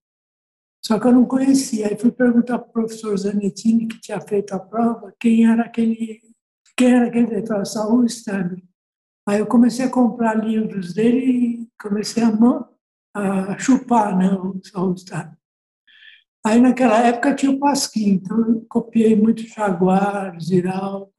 Só 0.85 1.01
que 1.01 1.07
eu 1.07 1.13
não 1.13 1.25
conhecia. 1.25 1.89
Aí 1.89 1.97
fui 1.97 2.13
perguntar 2.13 2.59
para 2.59 2.69
o 2.69 2.73
professor 2.73 3.17
Zanettini, 3.17 3.89
que 3.89 3.99
tinha 3.99 4.21
feito 4.21 4.53
a 4.53 4.61
prova, 4.61 5.15
quem 5.19 5.51
era 5.51 5.63
aquele, 5.63 6.21
quem 6.77 6.93
era 6.97 7.07
aquele 7.07 7.29
diretor, 7.29 7.65
Saul 7.65 8.07
Steinberg. 8.07 8.63
Aí 9.27 9.39
eu 9.39 9.47
comecei 9.47 9.87
a 9.87 9.91
comprar 9.91 10.35
livros 10.35 10.93
dele 10.93 11.25
e 11.25 11.69
comecei 11.81 12.23
a 12.23 12.31
a 13.15 13.59
chupar 13.59 14.17
né, 14.17 14.33
o 14.33 14.61
All-Star. 14.75 15.37
Aí 16.45 16.61
naquela 16.61 16.99
época 17.01 17.35
tinha 17.35 17.53
o 17.53 17.59
Pasquim, 17.59 18.11
então 18.11 18.39
eu 18.39 18.67
copiei 18.69 19.15
muito 19.15 19.47
Jaguar, 19.47 20.41
Ziraldo, 20.41 21.13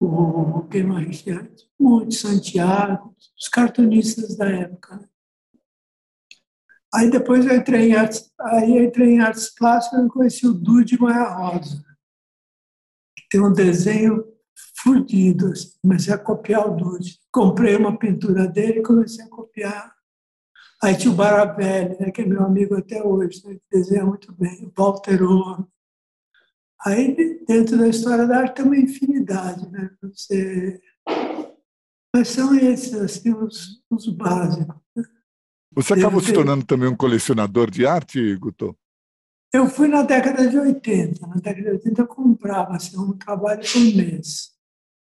o 0.00 0.66
que 0.68 0.82
mais 0.82 1.22
tinha? 1.22 1.50
Monte 1.80 2.14
Santiago, 2.16 3.14
os 3.38 3.48
cartunistas 3.48 4.36
da 4.36 4.48
época. 4.48 4.96
Né. 4.96 5.08
Aí 6.94 7.10
depois 7.10 7.46
eu 7.46 7.56
entrei 7.56 7.90
em 7.90 7.94
artes, 7.94 8.30
aí 8.38 8.84
entrei 8.84 9.14
em 9.14 9.20
artes 9.20 9.54
plásticas 9.54 10.04
e 10.04 10.08
conheci 10.08 10.46
o 10.46 10.52
Dude 10.52 11.00
Maia 11.00 11.28
Rosa, 11.28 11.82
que 13.16 13.28
tem 13.30 13.40
um 13.40 13.52
desenho 13.52 14.24
fudido. 14.76 15.52
Assim. 15.52 15.70
Comecei 15.80 16.12
a 16.12 16.18
copiar 16.18 16.68
o 16.68 16.76
Dude. 16.76 17.18
Comprei 17.32 17.76
uma 17.76 17.98
pintura 17.98 18.46
dele 18.46 18.80
e 18.80 18.82
comecei 18.82 19.24
a 19.24 19.30
copiar 19.30 19.91
Aí 20.82 20.96
tinha 20.96 21.12
o 21.12 21.16
Baravelli, 21.16 21.96
né, 22.00 22.10
que 22.10 22.22
é 22.22 22.26
meu 22.26 22.42
amigo 22.42 22.74
até 22.74 23.00
hoje, 23.02 23.46
né, 23.46 23.54
que 23.54 23.78
desenha 23.78 24.04
muito 24.04 24.32
bem, 24.32 24.66
o 24.66 24.72
Walter 24.76 25.22
Owen. 25.22 25.64
Aí, 26.84 27.44
dentro 27.46 27.78
da 27.78 27.86
história 27.86 28.26
da 28.26 28.38
arte, 28.38 28.56
tem 28.56 28.64
uma 28.64 28.76
infinidade. 28.76 29.70
Né? 29.70 29.90
Você... 30.02 30.80
Mas 32.14 32.28
são 32.28 32.54
esses 32.56 32.94
assim, 32.94 33.32
os, 33.32 33.80
os 33.88 34.08
básicos. 34.08 34.74
Né? 34.96 35.04
Você 35.74 35.94
acabou 35.94 36.20
se 36.20 36.32
tornando 36.32 36.66
também 36.66 36.88
um 36.88 36.96
colecionador 36.96 37.70
de 37.70 37.86
arte, 37.86 38.36
Guto? 38.36 38.76
Eu 39.54 39.68
fui 39.68 39.86
na 39.86 40.02
década 40.02 40.48
de 40.48 40.58
80. 40.58 41.26
Na 41.26 41.34
década 41.36 41.62
de 41.62 41.68
80 41.68 42.02
eu 42.02 42.06
comprava 42.08 42.74
assim, 42.74 42.98
um 42.98 43.16
trabalho 43.16 43.60
por 43.60 43.80
mês. 43.80 44.50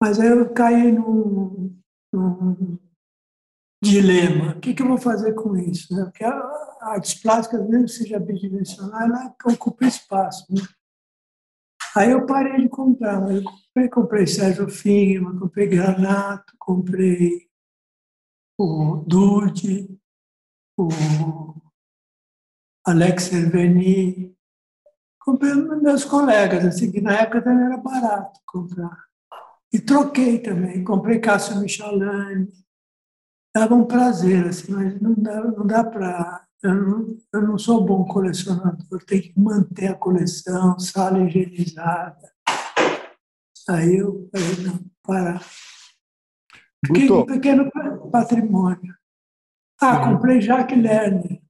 Mas 0.00 0.18
aí 0.18 0.28
eu 0.28 0.48
caí 0.52 0.90
num, 0.90 1.76
num 2.12 2.78
dilema. 3.82 4.52
O 4.52 4.60
que, 4.60 4.74
que 4.74 4.82
eu 4.82 4.88
vou 4.88 4.98
fazer 4.98 5.34
com 5.34 5.56
isso? 5.56 5.94
Né? 5.94 6.04
Porque 6.04 6.24
a 6.24 6.32
artes 6.80 7.14
plásticas, 7.14 7.68
mesmo 7.68 7.86
que 7.86 7.92
seja 7.92 8.18
bidimensional, 8.18 9.02
ela 9.02 9.34
ocupa 9.44 9.86
espaço. 9.86 10.46
Né? 10.50 10.62
Aí 11.96 12.10
eu 12.10 12.26
parei 12.26 12.60
de 12.60 12.68
comprar. 12.68 13.30
Eu 13.30 13.42
comprei, 13.42 13.88
comprei 13.88 14.26
Sérgio 14.26 14.68
Fingman, 14.68 15.38
comprei 15.38 15.66
Granato, 15.66 16.54
comprei 16.58 17.48
o 18.58 19.04
Dude, 19.06 19.98
o 20.78 20.88
Alex 22.86 23.24
Cerveni. 23.24 24.34
Comprei 25.20 25.54
meus 25.54 26.04
colegas, 26.04 26.64
assim, 26.64 26.92
que 26.92 27.00
na 27.00 27.14
época 27.20 27.42
também 27.42 27.66
era 27.66 27.76
barato 27.78 28.38
comprar. 28.46 29.06
E 29.72 29.80
troquei 29.80 30.38
também. 30.38 30.84
Comprei 30.84 31.18
Cássio 31.18 31.60
Michelani, 31.60 32.48
dava 33.56 33.74
um 33.74 33.86
prazer, 33.86 34.46
assim, 34.46 34.70
mas 34.70 35.00
não 35.00 35.14
dá, 35.14 35.42
não 35.42 35.66
dá 35.66 35.82
para. 35.82 36.44
Eu 36.62 36.74
não, 36.74 37.16
eu 37.32 37.42
não 37.42 37.58
sou 37.58 37.84
bom 37.84 38.04
colecionador, 38.04 39.02
tenho 39.06 39.22
que 39.22 39.32
manter 39.38 39.88
a 39.88 39.94
coleção, 39.94 40.78
sala 40.78 41.20
higienizada. 41.20 42.30
Aí 43.68 43.96
eu 43.96 44.28
falei, 44.30 44.66
não, 44.66 44.80
parar. 45.02 45.42
Fiquei 46.86 47.10
um 47.10 47.24
pequeno 47.24 47.70
patrimônio. 48.10 48.94
Ah, 49.80 50.00
uhum. 50.00 50.14
comprei 50.14 50.40
Jacques 50.40 50.78
Lerner. 50.78 51.40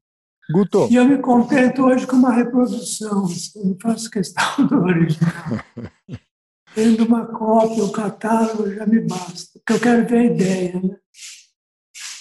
Guto. 0.53 0.87
E 0.91 0.95
eu 0.95 1.05
me 1.05 1.19
contento 1.19 1.83
hoje 1.83 2.07
com 2.07 2.17
uma 2.17 2.33
reprodução, 2.33 3.25
assim, 3.25 3.69
não 3.69 3.77
faço 3.81 4.11
questão 4.11 4.45
do 4.67 4.77
original. 4.77 5.33
Tendo 6.75 7.05
uma 7.05 7.27
cópia, 7.27 7.83
o 7.83 7.89
um 7.89 7.93
catálogo, 7.93 8.71
já 8.71 8.87
me 8.87 9.01
basta, 9.01 9.59
porque 9.59 9.73
eu 9.73 9.81
quero 9.81 10.07
ver 10.07 10.19
a 10.19 10.25
ideia. 10.25 10.81
Né? 10.81 10.97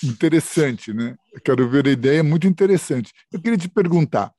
Interessante, 0.07 0.93
né? 0.93 1.15
Quero 1.43 1.69
ver 1.69 1.87
a 1.87 1.91
ideia, 1.91 2.19
é 2.19 2.23
muito 2.23 2.47
interessante. 2.47 3.11
Eu 3.31 3.41
queria 3.41 3.57
te 3.57 3.69
perguntar, 3.69 4.31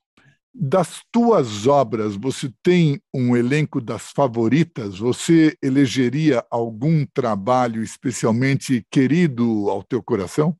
Das 0.54 1.02
tuas 1.12 1.66
obras, 1.66 2.16
você 2.16 2.50
tem 2.62 3.00
um 3.14 3.36
elenco 3.36 3.80
das 3.80 4.10
favoritas? 4.12 4.98
Você 4.98 5.56
elegeria 5.62 6.44
algum 6.50 7.06
trabalho 7.06 7.82
especialmente 7.82 8.84
querido 8.90 9.70
ao 9.70 9.82
teu 9.84 10.02
coração? 10.02 10.56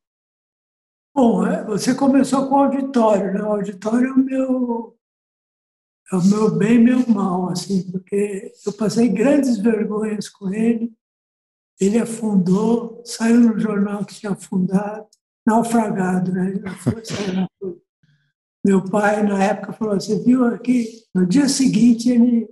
Bom, 1.14 1.47
é, 1.47 1.64
você 1.64 1.95
começou 1.95 2.49
com 2.49 2.55
o 2.57 2.59
auditório, 2.64 3.33
né? 3.33 3.42
O 3.42 3.53
auditório 3.53 4.09
é 4.09 4.12
o 4.12 4.19
meu, 4.19 4.99
é 6.12 6.16
o 6.16 6.25
meu 6.25 6.57
bem 6.57 6.79
meu 6.79 7.07
mal, 7.09 7.49
assim, 7.51 7.90
porque 7.90 8.53
eu 8.66 8.73
passei 8.73 9.09
grandes 9.09 9.59
vergonhas 9.59 10.29
com 10.29 10.53
ele. 10.53 10.92
Ele 11.81 11.99
afundou, 11.99 13.03
saiu 13.05 13.41
no 13.41 13.59
jornal 13.59 14.05
que 14.05 14.15
tinha 14.15 14.33
afundado, 14.33 15.07
naufragado, 15.47 16.33
né? 16.33 16.55
Foi, 16.83 17.03
meu 18.65 18.83
pai, 18.85 19.23
na 19.23 19.43
época, 19.43 19.73
falou: 19.73 19.95
Você 19.95 20.23
viu 20.23 20.45
aqui? 20.47 21.03
No 21.15 21.27
dia 21.27 21.49
seguinte, 21.49 22.11
ele 22.11 22.49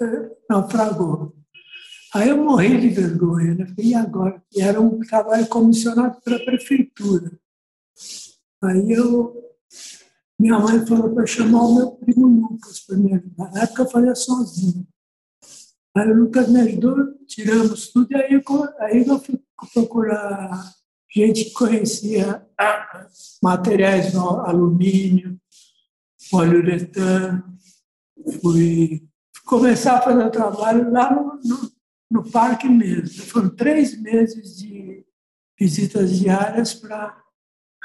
eh, 0.00 0.30
naufragou. 0.48 1.34
Aí 2.12 2.28
eu 2.28 2.44
morri 2.44 2.80
de 2.80 2.88
vergonha. 2.88 3.54
Né? 3.54 3.66
E 3.78 3.94
agora? 3.94 4.42
E 4.52 4.60
era 4.60 4.80
um 4.80 4.98
trabalho 5.00 5.46
comissionado 5.46 6.20
pela 6.22 6.44
prefeitura. 6.44 7.30
Aí 8.62 8.92
eu, 8.92 9.34
minha 10.38 10.58
mãe 10.58 10.84
falou 10.86 11.14
para 11.14 11.26
chamar 11.26 11.62
o 11.62 11.74
meu 11.74 11.90
primo 11.92 12.26
Lucas 12.26 12.80
para 12.80 12.96
me 12.96 13.14
ajudar. 13.14 13.52
Na 13.52 13.62
época 13.62 13.82
eu 13.82 13.90
fazia 13.90 14.14
sozinho. 14.14 14.86
Aí 15.96 16.08
o 16.08 16.14
Lucas 16.14 16.48
me 16.48 16.60
ajudou, 16.60 16.96
tiramos 17.26 17.88
tudo, 17.88 18.12
e 18.12 18.16
aí, 18.16 18.42
aí 18.78 19.06
eu 19.06 19.18
fui 19.18 19.40
procurar 19.74 20.72
gente 21.12 21.46
que 21.46 21.52
conhecia 21.52 22.46
materiais 23.42 24.14
no 24.14 24.40
alumínio, 24.40 25.38
poliuretano. 26.30 27.42
Fui 28.40 29.02
começar 29.44 29.96
a 29.96 30.02
fazer 30.02 30.30
trabalho 30.30 30.92
lá 30.92 31.12
no, 31.12 31.40
no, 31.44 31.72
no 32.10 32.30
parque 32.30 32.68
mesmo. 32.68 33.24
Foram 33.24 33.50
três 33.50 34.00
meses 34.00 34.56
de 34.56 35.04
visitas 35.58 36.16
diárias 36.16 36.72
para 36.72 37.20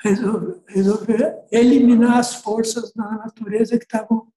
resolver, 0.04 0.62
resolver 0.68 1.46
eliminar 1.52 2.20
as 2.20 2.36
forças 2.36 2.94
na 2.94 3.10
natureza 3.18 3.78
que 3.80 3.86
estavam 3.86 4.32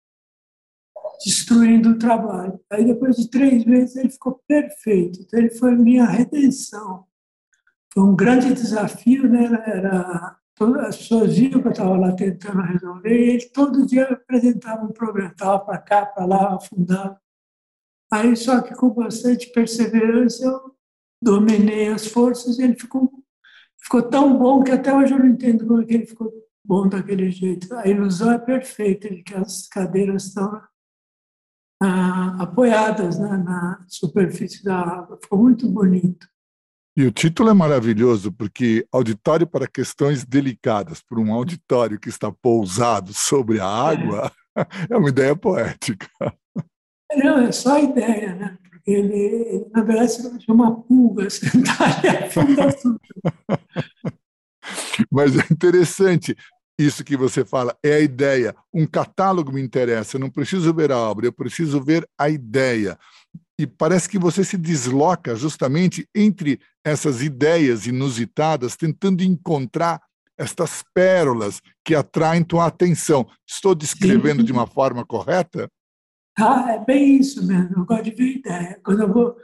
destruindo 1.25 1.91
o 1.91 1.99
trabalho. 1.99 2.61
Aí, 2.71 2.85
depois 2.85 3.17
de 3.17 3.31
três 3.31 3.65
meses, 3.65 3.97
ele 3.97 4.11
ficou 4.11 4.41
perfeito. 4.47 5.21
Então, 5.21 5.39
ele 5.41 5.51
foi 5.51 5.75
minha 5.77 6.07
redenção 6.07 7.09
foi 7.99 8.03
um 8.03 8.15
grande 8.15 8.53
desafio, 8.53 9.29
né? 9.29 9.45
Era, 9.67 10.37
as 10.87 10.97
pessoas 10.97 11.37
viam 11.37 11.61
que 11.61 11.69
eu 11.69 11.73
estava 11.73 11.97
lá 11.97 12.13
tentando 12.13 12.61
resolver 12.63 13.13
e 13.13 13.31
ele 13.31 13.49
todo 13.51 13.87
dia 13.87 14.05
apresentava 14.05 14.85
um 14.85 14.93
problema, 14.93 15.31
estava 15.31 15.59
para 15.59 15.79
cá, 15.79 16.07
para 16.07 16.25
lá, 16.25 16.55
afundava. 16.55 17.21
Aí, 18.11 18.37
só 18.37 18.61
que 18.61 18.75
com 18.75 18.91
bastante 18.91 19.51
perseverança, 19.53 20.45
eu 20.45 20.75
dominei 21.23 21.89
as 21.89 22.07
forças 22.07 22.59
e 22.59 22.63
ele 22.63 22.79
ficou, 22.79 23.11
ficou 23.83 24.03
tão 24.03 24.39
bom 24.39 24.63
que 24.63 24.71
até 24.71 24.95
hoje 24.95 25.13
eu 25.13 25.19
não 25.19 25.27
entendo 25.27 25.67
como 25.67 25.83
é 25.83 25.85
que 25.85 25.95
ele 25.95 26.07
ficou 26.07 26.33
bom 26.65 26.89
daquele 26.89 27.31
jeito. 27.31 27.75
A 27.75 27.87
ilusão 27.87 28.33
é 28.33 28.39
perfeita 28.39 29.11
de 29.11 29.23
que 29.23 29.35
as 29.35 29.67
cadeiras 29.67 30.27
estão 30.27 30.61
ah, 31.83 32.37
apoiadas 32.43 33.19
né, 33.19 33.37
na 33.37 33.85
superfície 33.87 34.65
da 34.65 34.79
água. 34.79 35.19
Ficou 35.23 35.39
muito 35.39 35.69
bonito. 35.69 36.27
E 36.97 37.07
o 37.07 37.13
título 37.13 37.51
é 37.51 37.55
maravilhoso, 37.55 38.33
porque 38.33 38.85
auditório 38.91 39.47
para 39.47 39.69
questões 39.69 40.25
delicadas, 40.25 41.01
por 41.01 41.19
um 41.19 41.33
auditório 41.33 42.01
que 42.01 42.09
está 42.09 42.33
pousado 42.33 43.15
sobre 43.15 43.61
a 43.61 43.67
água, 43.67 44.33
é, 44.57 44.67
é 44.91 44.97
uma 44.97 45.09
ideia 45.09 45.37
poética. 45.37 46.09
Não, 47.15 47.39
é 47.39 47.53
só 47.53 47.79
ideia, 47.79 48.35
né? 48.35 48.59
Porque 48.69 48.91
ele, 48.91 49.17
ele 49.17 49.67
na 49.73 49.83
verdade, 49.83 50.13
se 50.13 50.51
uma 50.51 50.83
pulga 50.83 51.31
sentada 51.31 52.27
afunda 52.27 52.73
tudo. 52.73 53.01
Mas 55.11 55.39
é 55.39 55.45
interessante 55.53 56.37
isso 56.79 57.05
que 57.05 57.17
você 57.17 57.45
fala, 57.45 57.77
é 57.83 57.95
a 57.95 58.01
ideia. 58.01 58.55
Um 58.73 58.87
catálogo 58.87 59.53
me 59.53 59.61
interessa, 59.61 60.17
eu 60.17 60.21
não 60.21 60.31
preciso 60.31 60.73
ver 60.73 60.93
a 60.93 60.99
obra, 60.99 61.27
eu 61.27 61.33
preciso 61.33 61.83
ver 61.83 62.09
a 62.19 62.29
ideia 62.29 62.99
e 63.59 63.67
parece 63.67 64.09
que 64.09 64.19
você 64.19 64.45
se 64.45 64.57
desloca 64.57 65.35
justamente 65.35 66.09
entre 66.15 66.61
essas 66.85 67.23
ideias 67.23 67.87
inusitadas, 67.87 68.77
tentando 68.77 69.23
encontrar 69.23 70.01
estas 70.39 70.85
pérolas 70.95 71.61
que 71.85 71.97
atraem 71.97 72.45
tua 72.45 72.67
atenção. 72.67 73.27
Estou 73.45 73.75
descrevendo 73.75 74.41
Sim. 74.41 74.47
de 74.47 74.53
uma 74.53 74.67
forma 74.67 75.05
correta? 75.05 75.69
Ah, 76.39 76.71
é 76.71 76.85
bem 76.85 77.17
isso 77.17 77.45
mesmo. 77.45 77.79
Eu 77.79 77.85
gosto 77.85 78.05
de 78.05 78.11
ver 78.13 78.37
ideia. 78.37 78.81
Quando 78.85 79.03
eu 79.03 79.13
vou, 79.13 79.37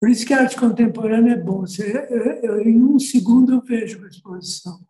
por 0.00 0.08
isso 0.08 0.24
que 0.24 0.32
a 0.32 0.40
arte 0.40 0.56
contemporânea 0.56 1.34
é 1.34 1.36
bom. 1.36 1.60
Você, 1.60 2.06
eu, 2.08 2.22
eu, 2.42 2.60
em 2.62 2.82
um 2.82 2.98
segundo 2.98 3.52
eu 3.52 3.60
vejo 3.60 4.02
a 4.02 4.08
exposição. 4.08 4.80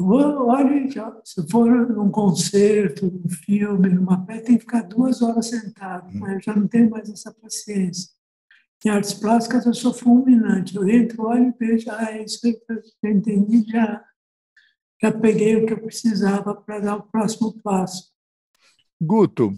Olha, 0.00 0.88
se 1.24 1.48
for 1.50 1.68
num 1.88 2.10
concerto, 2.10 3.06
num 3.06 3.28
filme, 3.28 3.88
numa 3.88 4.24
peça, 4.24 4.44
tem 4.44 4.54
que 4.56 4.60
ficar 4.60 4.82
duas 4.82 5.20
horas 5.20 5.48
sentado, 5.48 6.08
mas 6.14 6.34
eu 6.34 6.40
já 6.40 6.54
não 6.54 6.68
tenho 6.68 6.88
mais 6.88 7.10
essa 7.10 7.34
paciência. 7.34 8.10
Em 8.84 8.90
artes 8.90 9.12
plásticas 9.12 9.66
eu 9.66 9.74
sou 9.74 9.92
fulminante, 9.92 10.76
eu 10.76 10.88
entro, 10.88 11.24
olho 11.26 11.48
e 11.48 11.66
vejo, 11.66 11.90
ah, 11.90 12.12
é 12.12 12.22
isso 12.22 12.40
eu 12.46 13.10
entendi, 13.10 13.68
já, 13.68 14.04
já 15.02 15.10
peguei 15.10 15.56
o 15.56 15.66
que 15.66 15.72
eu 15.72 15.80
precisava 15.80 16.54
para 16.54 16.78
dar 16.78 16.96
o 16.96 17.02
próximo 17.02 17.60
passo. 17.60 18.12
Guto, 19.00 19.52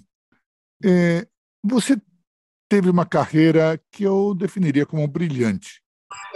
é, 0.82 1.28
você 1.62 2.00
teve 2.66 2.88
uma 2.88 3.04
carreira 3.04 3.78
que 3.90 4.04
eu 4.04 4.34
definiria 4.34 4.86
como 4.86 5.06
brilhante. 5.06 5.82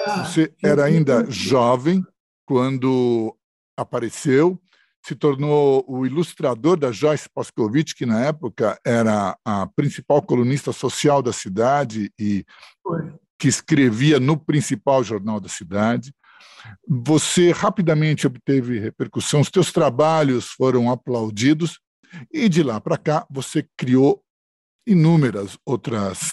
Ah, 0.06 0.24
você 0.24 0.54
era 0.62 0.84
ainda 0.84 1.24
jovem 1.30 2.04
quando 2.44 3.34
apareceu, 3.76 4.60
se 5.06 5.14
tornou 5.14 5.84
o 5.86 6.06
ilustrador 6.06 6.78
da 6.78 6.90
Joyce 6.90 7.28
Poscovitch, 7.28 7.92
que 7.94 8.06
na 8.06 8.24
época 8.24 8.78
era 8.84 9.36
a 9.44 9.66
principal 9.66 10.22
colunista 10.22 10.72
social 10.72 11.20
da 11.20 11.32
cidade 11.32 12.10
e 12.18 12.44
que 13.38 13.46
escrevia 13.46 14.18
no 14.18 14.38
principal 14.38 15.04
jornal 15.04 15.38
da 15.38 15.48
cidade. 15.48 16.14
Você 16.88 17.52
rapidamente 17.52 18.26
obteve 18.26 18.78
repercussão, 18.78 19.40
os 19.40 19.50
teus 19.50 19.70
trabalhos 19.70 20.46
foram 20.46 20.90
aplaudidos 20.90 21.78
e 22.32 22.48
de 22.48 22.62
lá 22.62 22.80
para 22.80 22.96
cá 22.96 23.26
você 23.28 23.68
criou 23.76 24.24
inúmeras 24.86 25.58
outras 25.66 26.32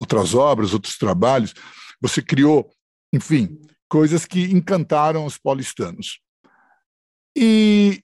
outras 0.00 0.34
obras, 0.34 0.72
outros 0.72 0.96
trabalhos. 0.96 1.52
Você 2.00 2.22
criou, 2.22 2.70
enfim, 3.12 3.60
coisas 3.90 4.24
que 4.24 4.44
encantaram 4.44 5.26
os 5.26 5.36
paulistanos 5.36 6.18
e 7.36 8.02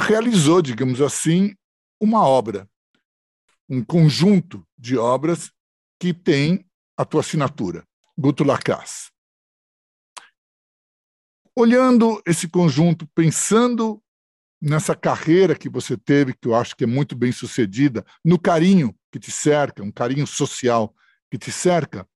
realizou, 0.00 0.62
digamos 0.62 1.00
assim, 1.00 1.54
uma 2.00 2.26
obra, 2.26 2.68
um 3.68 3.84
conjunto 3.84 4.66
de 4.76 4.96
obras 4.96 5.50
que 5.98 6.12
tem 6.12 6.66
a 6.96 7.04
tua 7.04 7.20
assinatura, 7.20 7.86
Guto 8.16 8.44
Lacasse. 8.44 9.10
Olhando 11.56 12.20
esse 12.26 12.48
conjunto, 12.48 13.06
pensando 13.14 14.02
nessa 14.60 14.94
carreira 14.94 15.54
que 15.54 15.68
você 15.68 15.96
teve, 15.96 16.34
que 16.34 16.48
eu 16.48 16.54
acho 16.54 16.74
que 16.74 16.84
é 16.84 16.86
muito 16.86 17.14
bem 17.14 17.30
sucedida, 17.30 18.04
no 18.24 18.38
carinho 18.38 18.94
que 19.12 19.18
te 19.18 19.30
cerca, 19.30 19.82
um 19.82 19.92
carinho 19.92 20.26
social 20.26 20.94
que 21.30 21.38
te 21.38 21.52
cerca, 21.52 22.08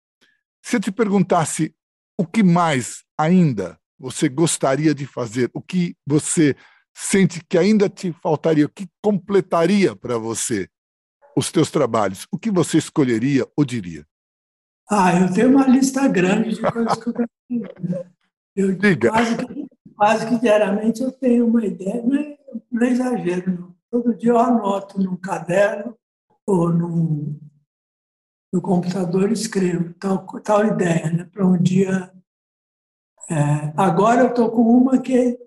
se 0.63 0.77
eu 0.77 0.81
te 0.81 0.91
perguntasse 0.91 1.75
o 2.17 2.27
que 2.27 2.43
mais 2.43 3.05
ainda 3.17 3.79
você 3.99 4.29
gostaria 4.29 4.95
de 4.95 5.07
fazer? 5.07 5.51
O 5.53 5.61
que 5.61 5.97
você 6.07 6.55
sente 6.95 7.45
que 7.49 7.59
ainda 7.59 7.89
te 7.89 8.13
faltaria? 8.13 8.67
O 8.67 8.71
que 8.71 8.89
completaria 9.03 9.97
para 9.97 10.17
você 10.19 10.69
os 11.37 11.51
teus 11.51 11.71
trabalhos? 11.71 12.27
O 12.31 12.39
que 12.39 12.51
você 12.51 12.79
escolheria 12.79 13.47
ou 13.57 13.65
diria? 13.65 14.07
Ah, 14.91 15.21
eu 15.21 15.33
tenho 15.33 15.51
uma 15.51 15.67
lista 15.67 16.07
grande 16.09 16.55
de 16.55 16.63
coisas 16.63 16.99
que 16.99 17.09
eu 17.09 17.13
quero 17.13 17.31
fazer. 17.49 18.11
Eu, 18.57 18.75
Diga. 18.75 19.11
Quase 19.11 19.37
que, 19.37 19.67
quase 19.95 20.29
que 20.29 20.41
diariamente 20.41 21.03
eu 21.03 21.13
tenho 21.13 21.47
uma 21.47 21.65
ideia, 21.65 22.03
não 22.03 22.17
é, 22.17 22.39
não 22.71 22.87
é 22.87 22.91
exagero, 22.91 23.53
não. 23.53 23.77
Todo 23.91 24.17
dia 24.17 24.31
eu 24.31 24.39
anoto 24.39 25.01
num 25.01 25.17
caderno 25.17 25.97
ou 26.47 26.71
num, 26.71 27.39
no 28.53 28.61
computador 28.61 29.31
escrevo 29.31 29.95
tal, 29.95 30.27
tal 30.41 30.67
ideia, 30.67 31.11
né? 31.11 31.25
para 31.25 31.47
um 31.47 31.61
dia 31.61 32.13
é, 33.31 33.73
agora 33.77 34.23
eu 34.23 34.29
estou 34.29 34.51
com 34.51 34.63
uma 34.63 34.99
que, 34.99 35.39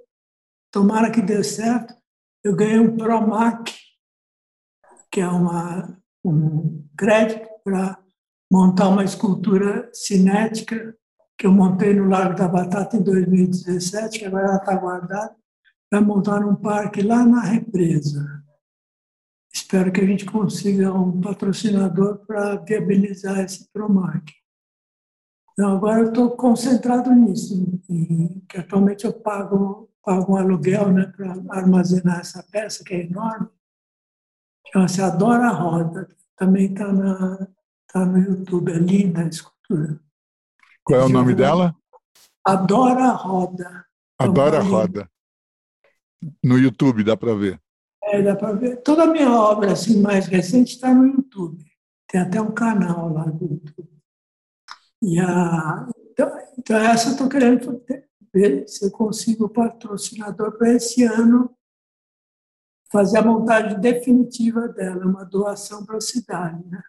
tomara 0.72 1.12
que 1.12 1.22
dê 1.22 1.44
certo, 1.44 1.96
eu 2.44 2.56
ganhei 2.56 2.80
um 2.80 2.96
PROMAC, 2.96 3.74
que 5.12 5.20
é 5.20 5.28
uma, 5.28 5.98
um 6.24 6.88
crédito 6.98 7.48
para 7.64 8.00
montar 8.52 8.90
uma 8.90 9.04
escultura 9.04 9.90
cinética 9.94 10.96
que 11.38 11.48
eu 11.48 11.52
montei 11.52 11.94
no 11.94 12.08
Largo 12.08 12.36
da 12.36 12.48
Batata 12.48 12.98
em 12.98 13.04
2017, 13.04 14.20
que 14.20 14.26
agora 14.26 14.58
está 14.58 14.76
guardada. 14.76 15.36
para 15.90 16.00
montar 16.00 16.46
um 16.46 16.56
parque 16.56 17.02
lá 17.02 17.26
na 17.26 17.42
represa. 17.42 18.44
Espero 19.54 19.92
que 19.92 20.00
a 20.00 20.06
gente 20.06 20.24
consiga 20.24 20.94
um 20.94 21.20
patrocinador 21.20 22.26
para 22.26 22.56
viabilizar 22.58 23.40
esse 23.40 23.68
Promac. 23.74 24.32
Então, 25.54 25.76
agora 25.76 26.02
eu 26.02 26.08
estou 26.10 26.32
concentrado 26.32 27.14
nisso, 27.14 27.80
que 28.48 28.58
atualmente 28.58 29.06
eu 29.06 29.14
pago, 29.14 29.90
pago 30.04 30.34
um 30.34 30.38
aluguel 30.38 30.92
né, 30.92 31.12
para 31.16 31.34
armazenar 31.50 32.20
essa 32.20 32.44
peça, 32.52 32.84
que 32.84 32.94
é 32.94 33.06
enorme. 33.06 33.48
Chama-se 34.72 35.02
Adora 35.02 35.50
Roda. 35.50 36.08
Também 36.38 36.72
está 36.72 36.86
tá 37.92 38.06
no 38.06 38.18
YouTube, 38.18 38.72
é 38.72 38.78
linda 38.78 39.22
a 39.22 39.28
escultura. 39.28 40.00
Qual 40.84 41.02
é 41.02 41.04
o 41.06 41.10
nome 41.10 41.36
dela? 41.36 41.76
Adora 42.44 43.10
Roda. 43.10 43.86
Adora 44.18 44.62
Roda. 44.62 45.10
No 46.44 46.58
YouTube, 46.58 47.04
dá 47.04 47.18
para 47.18 47.36
ver. 47.36 47.60
É, 48.04 48.22
dá 48.22 48.36
para 48.36 48.54
ver. 48.54 48.82
Toda 48.82 49.04
a 49.04 49.08
minha 49.08 49.32
obra 49.32 49.74
assim, 49.74 50.02
mais 50.02 50.28
recente 50.28 50.76
está 50.76 50.94
no 50.94 51.06
YouTube. 51.06 51.64
Tem 52.08 52.22
até 52.22 52.42
um 52.42 52.52
canal 52.52 53.12
lá 53.14 53.26
do 53.26 53.46
YouTube. 53.46 54.01
E 55.02 55.20
a, 55.20 55.88
então, 56.12 56.32
então 56.58 56.78
essa 56.78 57.10
eu 57.10 57.12
estou 57.14 57.30
querendo 57.30 57.84
ver 58.34 58.68
se 58.68 58.86
eu 58.86 58.92
consigo 58.92 59.50
patrocinador 59.50 60.58
para 60.58 60.74
esse 60.74 61.04
ano 61.04 61.54
fazer 62.92 63.20
a 63.20 63.24
montagem 63.24 63.80
definitiva 63.80 64.68
dela, 64.68 65.06
uma 65.06 65.24
doação 65.24 65.86
para 65.86 65.98
a 65.98 66.02
cidade. 66.02 66.62
Né? 66.68 66.82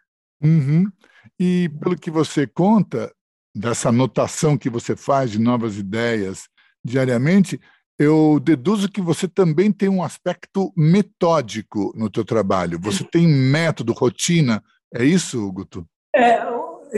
Uhum. 0.43 0.91
E 1.39 1.69
pelo 1.79 1.97
que 1.97 2.11
você 2.11 2.45
conta, 2.45 3.11
dessa 3.55 3.89
anotação 3.89 4.57
que 4.57 4.69
você 4.69 4.95
faz 4.95 5.31
de 5.31 5.39
novas 5.39 5.77
ideias 5.77 6.47
diariamente, 6.83 7.59
eu 7.99 8.39
deduzo 8.39 8.89
que 8.89 9.01
você 9.01 9.27
também 9.27 9.71
tem 9.71 9.87
um 9.87 10.03
aspecto 10.03 10.73
metódico 10.75 11.93
no 11.95 12.09
teu 12.09 12.25
trabalho. 12.25 12.79
Você 12.81 13.03
tem 13.03 13.27
método, 13.27 13.93
rotina. 13.93 14.63
É 14.93 15.05
isso, 15.05 15.51
Guto? 15.51 15.87
É, 16.13 16.43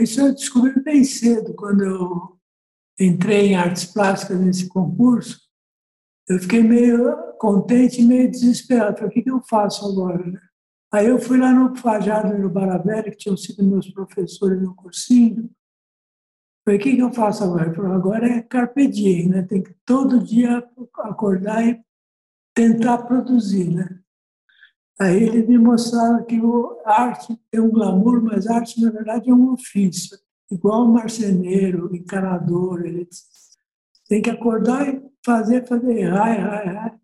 isso 0.02 0.20
eu 0.20 0.34
descobri 0.34 0.82
bem 0.82 1.04
cedo, 1.04 1.54
quando 1.54 1.82
eu 1.82 2.38
entrei 2.98 3.48
em 3.48 3.56
artes 3.56 3.84
plásticas 3.84 4.40
nesse 4.40 4.68
concurso. 4.68 5.40
Eu 6.28 6.38
fiquei 6.38 6.62
meio 6.62 7.34
contente 7.38 8.00
e 8.00 8.04
meio 8.04 8.30
desesperado. 8.30 8.96
Falei, 8.98 9.10
o 9.10 9.22
que, 9.22 9.30
eu 9.30 9.40
faço 9.42 9.86
agora? 9.86 10.24
Né? 10.24 10.40
Aí 10.92 11.06
eu 11.06 11.18
fui 11.18 11.38
lá 11.38 11.52
no 11.52 11.76
Fajardo 11.76 12.34
e 12.34 12.38
no 12.38 12.50
Baravelli, 12.50 13.10
que 13.10 13.18
tinham 13.18 13.36
sido 13.36 13.64
meus 13.64 13.88
professores 13.90 14.60
no 14.60 14.74
cursinho. 14.74 15.50
Falei, 16.64 16.80
o 16.80 16.82
que 16.82 16.98
eu 16.98 17.12
faço 17.12 17.44
agora? 17.44 17.72
Falei, 17.72 17.92
agora 17.92 18.28
é 18.28 18.42
carpe 18.42 18.88
diem, 18.88 19.28
né? 19.28 19.42
Tem 19.42 19.62
que 19.62 19.74
todo 19.84 20.24
dia 20.24 20.66
acordar 20.96 21.64
e 21.64 21.80
tentar 22.54 22.98
produzir, 22.98 23.70
né? 23.70 24.00
Aí 24.98 25.24
ele 25.24 25.46
me 25.46 25.58
mostrava 25.58 26.22
que 26.24 26.40
a 26.84 27.02
arte 27.02 27.38
tem 27.50 27.60
um 27.60 27.70
glamour, 27.70 28.22
mas 28.22 28.46
a 28.46 28.56
arte, 28.56 28.80
na 28.80 28.90
verdade, 28.90 29.30
é 29.30 29.34
um 29.34 29.52
ofício. 29.52 30.18
Igual 30.50 30.86
marceneiro, 30.86 31.94
encanador, 31.94 32.84
ele 32.84 33.06
tem 34.08 34.22
que 34.22 34.30
acordar 34.30 34.88
e 34.88 35.02
fazer, 35.24 35.66
fazer, 35.66 35.98
errar, 35.98 36.34
errar, 36.34 36.66
errar. 36.66 37.00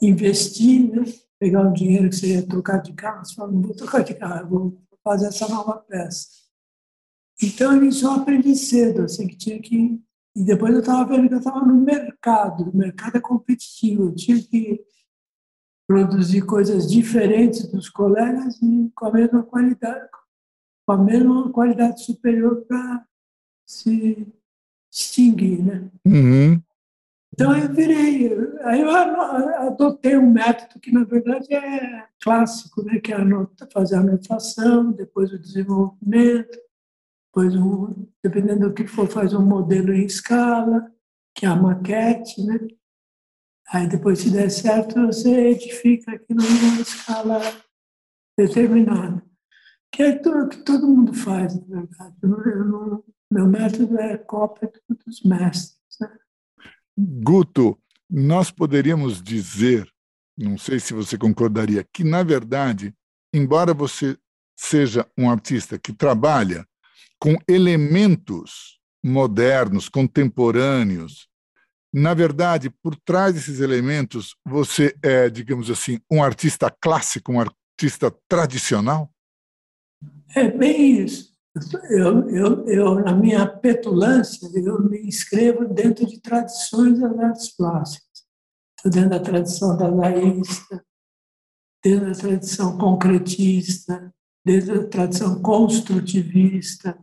Investir, 0.00 0.90
né? 0.94 1.04
pegar 1.38 1.68
o 1.68 1.72
dinheiro 1.72 2.08
que 2.08 2.14
você 2.16 2.34
ia 2.34 2.46
trocar 2.46 2.78
de 2.78 2.92
carro, 2.92 3.24
você 3.24 3.34
fala, 3.34 3.50
não 3.50 3.62
vou 3.62 3.74
trocar 3.74 4.04
de 4.04 4.14
carro, 4.14 4.48
vou 4.48 4.82
fazer 5.02 5.26
essa 5.26 5.48
nova 5.48 5.78
peça. 5.88 6.28
Então, 7.42 7.72
eu 7.74 8.10
aprendi 8.12 8.54
cedo, 8.54 9.02
assim, 9.02 9.26
que 9.26 9.36
tinha 9.36 9.60
que... 9.60 10.00
E 10.36 10.44
depois 10.44 10.72
eu 10.72 10.80
estava 10.80 11.04
vendo 11.04 11.28
que 11.28 11.34
eu 11.34 11.38
estava 11.38 11.66
no 11.66 11.74
mercado, 11.74 12.70
o 12.70 12.76
mercado 12.76 13.16
é 13.16 13.20
competitivo, 13.20 14.04
eu 14.04 14.14
tinha 14.14 14.40
que 14.40 14.80
produzir 15.92 16.40
coisas 16.46 16.90
diferentes 16.90 17.66
dos 17.66 17.90
colegas 17.90 18.58
e 18.62 18.90
com 18.94 19.06
a 19.06 19.12
mesma 19.12 19.42
qualidade, 19.42 20.08
com 20.86 20.92
a 20.92 20.96
mesma 20.96 21.52
qualidade 21.52 22.02
superior 22.02 22.64
para 22.66 23.04
se 23.66 24.26
extinguir, 24.90 25.62
né? 25.62 25.90
Uhum. 26.06 26.62
Então 27.34 27.54
eu 27.54 27.70
virei, 27.74 28.32
aí 28.62 28.80
eu 28.80 28.90
adotei 28.90 30.16
um 30.16 30.30
método 30.30 30.80
que 30.80 30.90
na 30.90 31.04
verdade 31.04 31.54
é 31.54 32.06
clássico, 32.22 32.82
né? 32.82 32.98
Que 32.98 33.12
é 33.12 33.18
fazer 33.70 33.96
a 33.96 34.00
anotação, 34.00 34.92
depois 34.92 35.30
o 35.30 35.38
desenvolvimento, 35.38 36.58
depois 37.28 37.54
um, 37.54 38.06
dependendo 38.24 38.68
do 38.68 38.74
que 38.74 38.86
for, 38.86 39.06
faz 39.08 39.34
um 39.34 39.44
modelo 39.44 39.92
em 39.92 40.06
escala, 40.06 40.90
que 41.34 41.44
é 41.44 41.50
a 41.50 41.56
maquete, 41.56 42.42
né? 42.46 42.58
Aí 43.72 43.88
depois, 43.88 44.18
se 44.18 44.30
der 44.30 44.50
certo, 44.50 45.06
você 45.06 45.48
edifica 45.48 46.12
aquilo 46.12 46.42
numa 46.42 46.82
escala 46.82 47.40
determinada. 48.38 49.24
Que 49.90 50.02
é 50.02 50.18
tudo 50.18 50.50
que 50.50 50.58
todo 50.58 50.86
mundo 50.86 51.14
faz, 51.14 51.54
na 51.68 51.80
verdade. 51.80 52.16
Eu 52.22 52.64
não, 52.66 53.04
meu 53.32 53.46
método 53.46 53.98
é 53.98 54.18
cópia 54.18 54.70
dos 55.06 55.22
mestres. 55.22 55.78
Né? 55.98 56.10
Guto, 56.98 57.78
nós 58.10 58.50
poderíamos 58.50 59.22
dizer, 59.22 59.90
não 60.36 60.58
sei 60.58 60.78
se 60.78 60.92
você 60.92 61.16
concordaria, 61.16 61.82
que, 61.90 62.04
na 62.04 62.22
verdade, 62.22 62.94
embora 63.32 63.72
você 63.72 64.18
seja 64.54 65.10
um 65.16 65.30
artista 65.30 65.78
que 65.78 65.94
trabalha 65.94 66.66
com 67.18 67.38
elementos 67.48 68.78
modernos, 69.02 69.88
contemporâneos, 69.88 71.31
na 71.92 72.14
verdade, 72.14 72.70
por 72.70 72.96
trás 72.96 73.34
desses 73.34 73.60
elementos, 73.60 74.34
você 74.44 74.96
é, 75.02 75.28
digamos 75.28 75.70
assim, 75.70 76.00
um 76.10 76.22
artista 76.22 76.74
clássico, 76.80 77.32
um 77.32 77.40
artista 77.40 78.10
tradicional? 78.26 79.12
É 80.34 80.50
bem 80.50 81.04
isso. 81.04 81.32
Eu, 81.90 82.30
eu, 82.30 82.66
eu, 82.66 82.94
na 82.94 83.14
minha 83.14 83.46
petulância, 83.46 84.48
eu 84.54 84.82
me 84.82 85.06
inscrevo 85.06 85.68
dentro 85.68 86.06
de 86.06 86.18
tradições 86.18 86.98
das 86.98 87.18
artes 87.18 87.54
plásticas. 87.54 88.24
Estou 88.76 88.90
dentro 88.90 89.10
da 89.10 89.20
tradição 89.20 89.76
dadaísta, 89.76 90.82
dentro 91.84 92.06
da 92.06 92.14
tradição 92.14 92.78
concretista, 92.78 94.12
dentro 94.44 94.80
da 94.80 94.88
tradição 94.88 95.42
construtivista, 95.42 96.98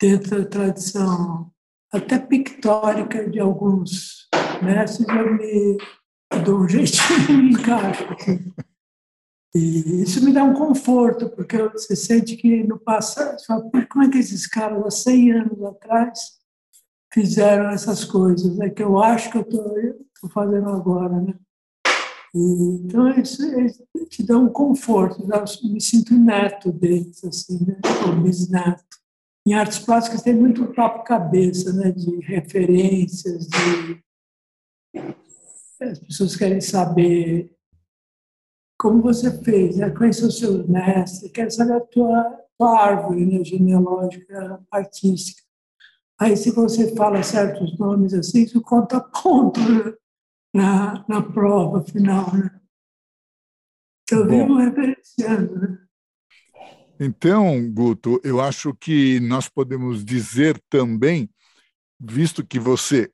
dentro 0.00 0.42
da 0.42 0.48
tradição 0.48 1.53
até 1.94 2.18
pictórica 2.18 3.28
de 3.30 3.38
alguns 3.38 4.28
mestres, 4.62 5.06
eu 5.08 5.34
me 5.34 5.78
dou 6.44 6.60
um 6.60 6.68
jeitinho 6.68 7.30
e 7.30 7.36
me 7.36 7.52
encaixo. 7.52 8.04
E 9.54 10.02
isso 10.02 10.24
me 10.24 10.32
dá 10.32 10.42
um 10.42 10.54
conforto, 10.54 11.30
porque 11.30 11.56
você 11.68 11.94
sente 11.94 12.36
que 12.36 12.64
no 12.64 12.78
passado, 12.78 13.38
você 13.38 13.46
fala, 13.46 13.70
como 13.88 14.04
é 14.04 14.10
que 14.10 14.18
esses 14.18 14.46
caras 14.46 14.84
há 14.84 14.90
100 14.90 15.32
anos 15.32 15.62
atrás 15.62 16.18
fizeram 17.12 17.70
essas 17.70 18.04
coisas, 18.04 18.56
né, 18.56 18.68
que 18.68 18.82
eu 18.82 19.00
acho 19.00 19.30
que 19.30 19.38
eu 19.38 19.42
estou 19.42 20.30
fazendo 20.30 20.70
agora. 20.70 21.20
Né? 21.20 21.34
Então, 22.34 23.08
isso, 23.10 23.44
isso, 23.60 23.84
te 24.08 24.24
dá 24.24 24.36
um 24.36 24.48
conforto, 24.48 25.24
me 25.62 25.80
sinto 25.80 26.14
neto 26.14 26.72
deles, 26.72 27.24
assim, 27.24 27.64
né? 27.64 27.78
ou 28.08 28.16
bisneto 28.20 29.03
em 29.46 29.54
artes 29.54 29.78
plásticas 29.78 30.22
tem 30.22 30.34
muito 30.34 30.72
papo 30.72 31.04
cabeça, 31.04 31.72
né, 31.72 31.92
de 31.92 32.20
referências, 32.20 33.46
de 33.46 34.04
as 35.80 35.98
pessoas 35.98 36.36
querem 36.36 36.60
saber 36.60 37.54
como 38.78 39.02
você 39.02 39.42
fez, 39.42 39.76
né? 39.76 39.90
quais 39.90 40.16
são 40.16 40.28
os 40.28 40.38
seus 40.38 40.66
mestres, 40.66 41.30
querem 41.32 41.50
saber 41.50 41.74
a 41.74 41.80
tua, 41.80 42.40
tua 42.58 42.80
árvore 42.80 43.24
né, 43.26 43.44
genealógica, 43.44 44.62
artística. 44.70 45.42
Aí, 46.18 46.36
se 46.36 46.52
você 46.52 46.94
fala 46.94 47.22
certos 47.22 47.76
nomes 47.78 48.14
assim, 48.14 48.42
isso 48.42 48.60
conta 48.60 49.00
ponto 49.00 49.60
né? 49.60 49.94
na, 50.54 51.04
na 51.08 51.22
prova 51.22 51.82
final. 51.82 52.32
Né? 52.34 52.60
Eu 54.10 54.26
vivo 54.26 54.56
referenciando. 54.56 55.58
Né? 55.58 55.83
Então, 57.04 57.70
Guto, 57.70 58.18
eu 58.24 58.40
acho 58.40 58.72
que 58.72 59.20
nós 59.20 59.46
podemos 59.46 60.02
dizer 60.02 60.58
também, 60.70 61.28
visto 62.00 62.42
que 62.42 62.58
você 62.58 63.10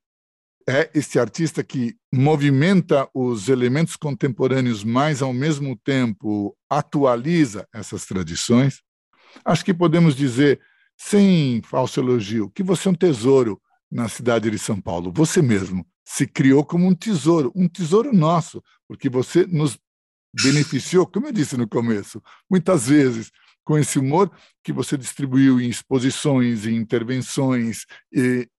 é 0.69 0.89
esse 0.95 1.19
artista 1.19 1.65
que 1.65 1.97
movimenta 2.15 3.09
os 3.13 3.49
elementos 3.49 3.97
contemporâneos, 3.97 4.85
mas 4.85 5.23
ao 5.23 5.33
mesmo 5.33 5.77
tempo 5.77 6.57
atualiza 6.71 7.67
essas 7.75 8.07
tradições, 8.07 8.81
acho 9.45 9.65
que 9.65 9.75
podemos 9.75 10.15
dizer, 10.15 10.61
sem 10.97 11.61
falso 11.65 11.99
elogio, 11.99 12.49
que 12.51 12.63
você 12.63 12.87
é 12.87 12.93
um 12.93 12.95
tesouro 12.95 13.61
na 13.91 14.09
cidade 14.09 14.49
de 14.49 14.59
São 14.59 14.81
Paulo. 14.81 15.13
Você 15.13 15.43
mesmo 15.43 15.85
se 16.05 16.29
criou 16.29 16.65
como 16.65 16.87
um 16.87 16.95
tesouro, 16.95 17.51
um 17.57 17.67
tesouro 17.67 18.13
nosso, 18.13 18.63
porque 18.87 19.09
você 19.09 19.45
nos 19.47 19.77
beneficiou, 20.41 21.09
como 21.09 21.27
eu 21.27 21.33
disse 21.33 21.57
no 21.57 21.69
começo, 21.69 22.23
muitas 22.49 22.87
vezes 22.87 23.33
com 23.65 23.79
esse 23.79 23.99
humor 23.99 24.31
que 24.65 24.73
você 24.73 24.97
distribuiu 24.97 25.61
em 25.61 25.69
exposições, 25.69 26.67
em 26.67 26.77
intervenções, 26.77 27.85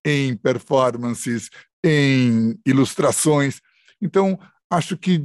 em 0.04 0.36
performances, 0.36 1.50
em 1.84 2.58
ilustrações. 2.66 3.60
Então, 4.00 4.38
acho 4.70 4.96
que 4.96 5.24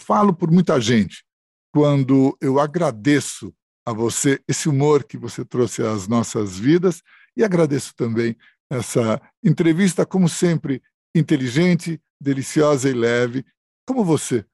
falo 0.00 0.32
por 0.32 0.50
muita 0.50 0.80
gente 0.80 1.24
quando 1.72 2.36
eu 2.40 2.58
agradeço 2.58 3.54
a 3.86 3.92
você 3.92 4.40
esse 4.48 4.68
humor 4.68 5.04
que 5.04 5.16
você 5.16 5.44
trouxe 5.44 5.82
às 5.82 6.08
nossas 6.08 6.58
vidas 6.58 7.02
e 7.36 7.44
agradeço 7.44 7.94
também 7.94 8.36
essa 8.70 9.20
entrevista, 9.42 10.04
como 10.04 10.28
sempre, 10.28 10.82
inteligente, 11.14 12.00
deliciosa 12.20 12.90
e 12.90 12.92
leve, 12.92 13.44
como 13.86 14.04
você. 14.04 14.44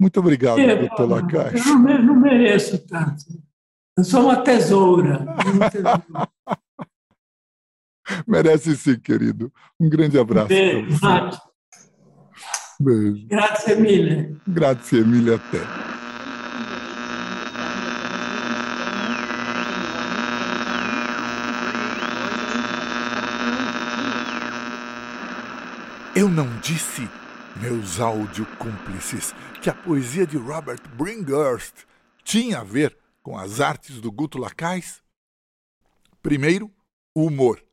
Muito 0.00 0.18
obrigado, 0.18 0.60
é, 0.60 0.76
doutor 0.76 1.08
Lacache. 1.08 1.68
Eu 1.68 1.78
não, 1.78 2.18
mereço 2.18 2.78
tanto. 2.86 3.24
Eu 3.96 4.04
sou 4.04 4.22
uma 4.22 4.42
tesoura. 4.42 5.26
Merece 8.26 8.76
sim, 8.76 8.98
querido. 8.98 9.52
Um 9.78 9.88
grande 9.88 10.18
abraço. 10.18 10.48
Beijo. 10.48 10.98
Beijo. 12.80 13.26
Grazie 13.28 13.76
mille. 13.76 14.36
Grazie 14.48 15.04
mille 15.04 15.34
a 15.34 15.38
te. 15.38 15.58
Eu 26.16 26.28
não 26.28 26.48
disse, 26.60 27.08
meus 27.56 28.00
áudio 28.00 28.44
cúmplices, 28.58 29.32
que 29.62 29.70
a 29.70 29.74
poesia 29.74 30.26
de 30.26 30.36
Robert 30.36 30.80
Bringhurst 30.96 31.74
tinha 32.24 32.60
a 32.60 32.64
ver 32.64 32.96
com 33.30 33.38
as 33.38 33.60
artes 33.60 34.00
do 34.00 34.10
Guto 34.10 34.38
Lacais? 34.38 35.00
Primeiro, 36.20 36.68
o 37.14 37.26
humor. 37.26 37.64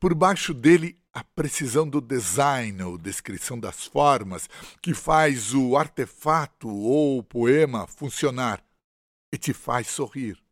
Por 0.00 0.12
baixo 0.16 0.52
dele, 0.52 1.00
a 1.12 1.22
precisão 1.22 1.88
do 1.88 2.00
design 2.00 2.82
ou 2.82 2.98
descrição 2.98 3.56
das 3.56 3.84
formas 3.84 4.48
que 4.82 4.92
faz 4.92 5.54
o 5.54 5.76
artefato 5.76 6.68
ou 6.68 7.18
o 7.18 7.22
poema 7.22 7.86
funcionar 7.86 8.64
e 9.32 9.38
te 9.38 9.52
faz 9.52 9.86
sorrir. 9.86 10.42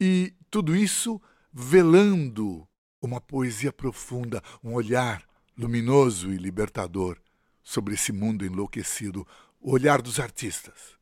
E 0.00 0.32
tudo 0.50 0.74
isso 0.74 1.20
velando 1.52 2.66
uma 3.02 3.20
poesia 3.20 3.70
profunda, 3.70 4.42
um 4.64 4.72
olhar 4.72 5.22
luminoso 5.58 6.32
e 6.32 6.38
libertador 6.38 7.18
sobre 7.62 7.92
esse 7.92 8.12
mundo 8.12 8.46
enlouquecido, 8.46 9.28
o 9.60 9.72
olhar 9.72 10.00
dos 10.00 10.18
artistas, 10.18 10.96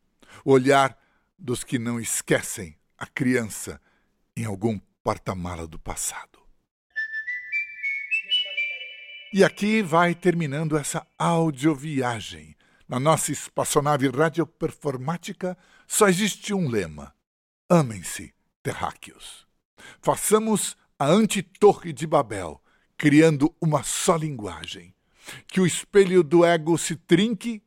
o 0.45 0.51
olhar 0.51 1.05
dos 1.39 1.64
que 1.64 1.78
não 1.78 2.01
esquecem 2.01 2.76
a 2.97 3.07
criança 3.07 3.80
em 4.37 4.45
algum 4.45 4.78
porta-mala 5.03 5.66
do 5.66 5.78
passado. 5.78 6.39
E 9.32 9.45
aqui 9.45 9.82
vai 9.82 10.14
terminando 10.14 10.76
essa 10.76 11.07
audioviagem. 11.18 12.57
Na 12.89 13.01
nossa 13.01 13.32
espaçonave 13.32 14.09
radioperformática 14.09 15.59
só 15.87 16.09
existe 16.09 16.55
um 16.55 16.68
lema: 16.68 17.14
amem-se, 17.68 18.32
terráqueos. 18.62 19.47
Façamos 20.01 20.76
a 20.99 21.07
antitorre 21.07 21.93
de 21.93 22.07
Babel 22.07 22.62
criando 22.97 23.55
uma 23.61 23.82
só 23.82 24.16
linguagem. 24.16 24.95
Que 25.49 25.61
o 25.61 25.66
espelho 25.66 26.22
do 26.22 26.45
ego 26.45 26.78
se 26.78 26.95
trinque, 26.97 27.62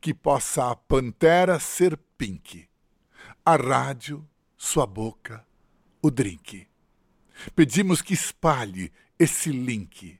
que 0.00 0.12
possa 0.12 0.70
a 0.70 0.76
pantera 0.76 1.58
ser 1.58 1.96
pink. 2.18 2.68
A 3.48 3.54
rádio, 3.54 4.28
sua 4.56 4.84
boca, 4.84 5.46
o 6.02 6.10
drink. 6.10 6.66
Pedimos 7.54 8.02
que 8.02 8.12
espalhe 8.12 8.92
esse 9.16 9.52
link. 9.52 10.18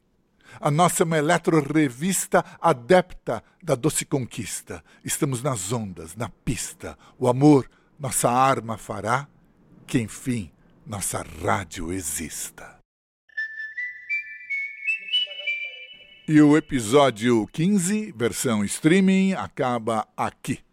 A 0.61 0.71
nossa 0.71 1.03
é 1.03 1.05
uma 1.05 1.19
eletro-revista 1.19 2.45
adepta 2.61 3.43
da 3.61 3.75
doce 3.75 4.05
conquista. 4.05 4.81
Estamos 5.05 5.43
nas 5.43 5.73
ondas, 5.73 6.15
na 6.15 6.29
pista. 6.29 6.97
O 7.19 7.27
amor, 7.27 7.69
nossa 7.99 8.31
arma 8.31 8.79
fará 8.79 9.27
que, 9.89 9.99
enfim, 9.99 10.53
nossa 10.87 11.27
rádio 11.43 11.93
exista. 11.93 12.79
E 16.29 16.41
o 16.41 16.57
episódio 16.57 17.45
15, 17.49 18.13
versão 18.13 18.65
streaming, 18.65 19.33
acaba 19.33 20.07
aqui. 20.17 20.66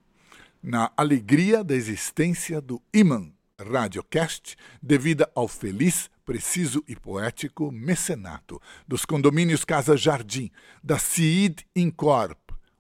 Na 0.64 0.90
alegria 0.96 1.62
da 1.62 1.76
existência 1.76 2.62
do 2.62 2.82
Iman 2.94 3.34
Radiocast, 3.60 4.56
devida 4.82 5.30
ao 5.36 5.46
feliz, 5.46 6.10
preciso 6.24 6.82
e 6.88 6.96
poético 6.96 7.70
mecenato 7.70 8.62
dos 8.88 9.04
condomínios 9.04 9.66
Casa 9.66 9.98
Jardim, 9.98 10.50
da 10.82 10.98
CID 10.98 11.66
Incorp, 11.76 12.40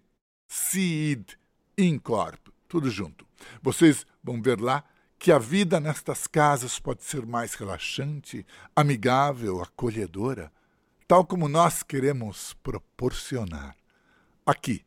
Seed 0.54 1.30
Incorp, 1.78 2.50
tudo 2.68 2.90
junto. 2.90 3.26
Vocês 3.62 4.06
vão 4.22 4.42
ver 4.42 4.60
lá 4.60 4.84
que 5.18 5.32
a 5.32 5.40
vida 5.40 5.80
nestas 5.80 6.28
casas 6.28 6.78
pode 6.78 7.06
ser 7.06 7.26
mais 7.26 7.54
relaxante, 7.54 8.46
amigável, 8.76 9.62
acolhedora, 9.62 10.52
tal 11.08 11.26
como 11.26 11.48
nós 11.48 11.84
queremos 11.84 12.54
proporcionar. 12.62 13.78
Aqui, 14.46 14.84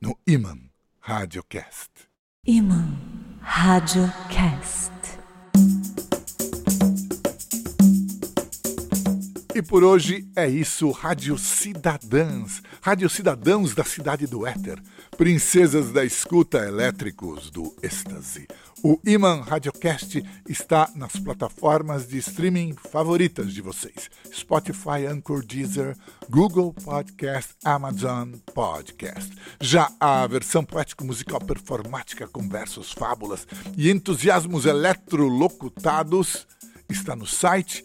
no 0.00 0.18
Iman 0.26 0.70
Radiocast. 1.00 1.90
Iman 2.46 2.96
Radiocast. 3.42 4.99
E 9.52 9.60
por 9.60 9.82
hoje 9.82 10.28
é 10.36 10.48
isso, 10.48 10.92
Rádio 10.92 11.36
Cidadãs, 11.36 12.62
Rádio 12.80 13.10
Cidadãos 13.10 13.74
da 13.74 13.82
Cidade 13.82 14.26
do 14.26 14.46
Éter, 14.46 14.80
princesas 15.16 15.90
da 15.90 16.04
escuta 16.04 16.58
elétricos 16.58 17.50
do 17.50 17.74
êxtase. 17.82 18.46
O 18.82 19.00
Iman 19.04 19.40
Radiocast 19.40 20.22
está 20.48 20.88
nas 20.94 21.16
plataformas 21.16 22.06
de 22.06 22.18
streaming 22.18 22.76
favoritas 22.90 23.52
de 23.52 23.60
vocês: 23.60 24.08
Spotify, 24.32 25.06
Anchor, 25.08 25.44
Deezer, 25.44 25.96
Google 26.30 26.72
Podcast, 26.72 27.54
Amazon 27.64 28.34
Podcast. 28.54 29.30
Já 29.60 29.90
a 29.98 30.26
versão 30.28 30.64
poético-musical 30.64 31.40
performática 31.40 32.28
com 32.28 32.48
versos, 32.48 32.92
fábulas 32.92 33.48
e 33.76 33.90
entusiasmos 33.90 34.64
eletrolocutados 34.64 36.46
está 36.92 37.16
no 37.16 37.26
site 37.26 37.84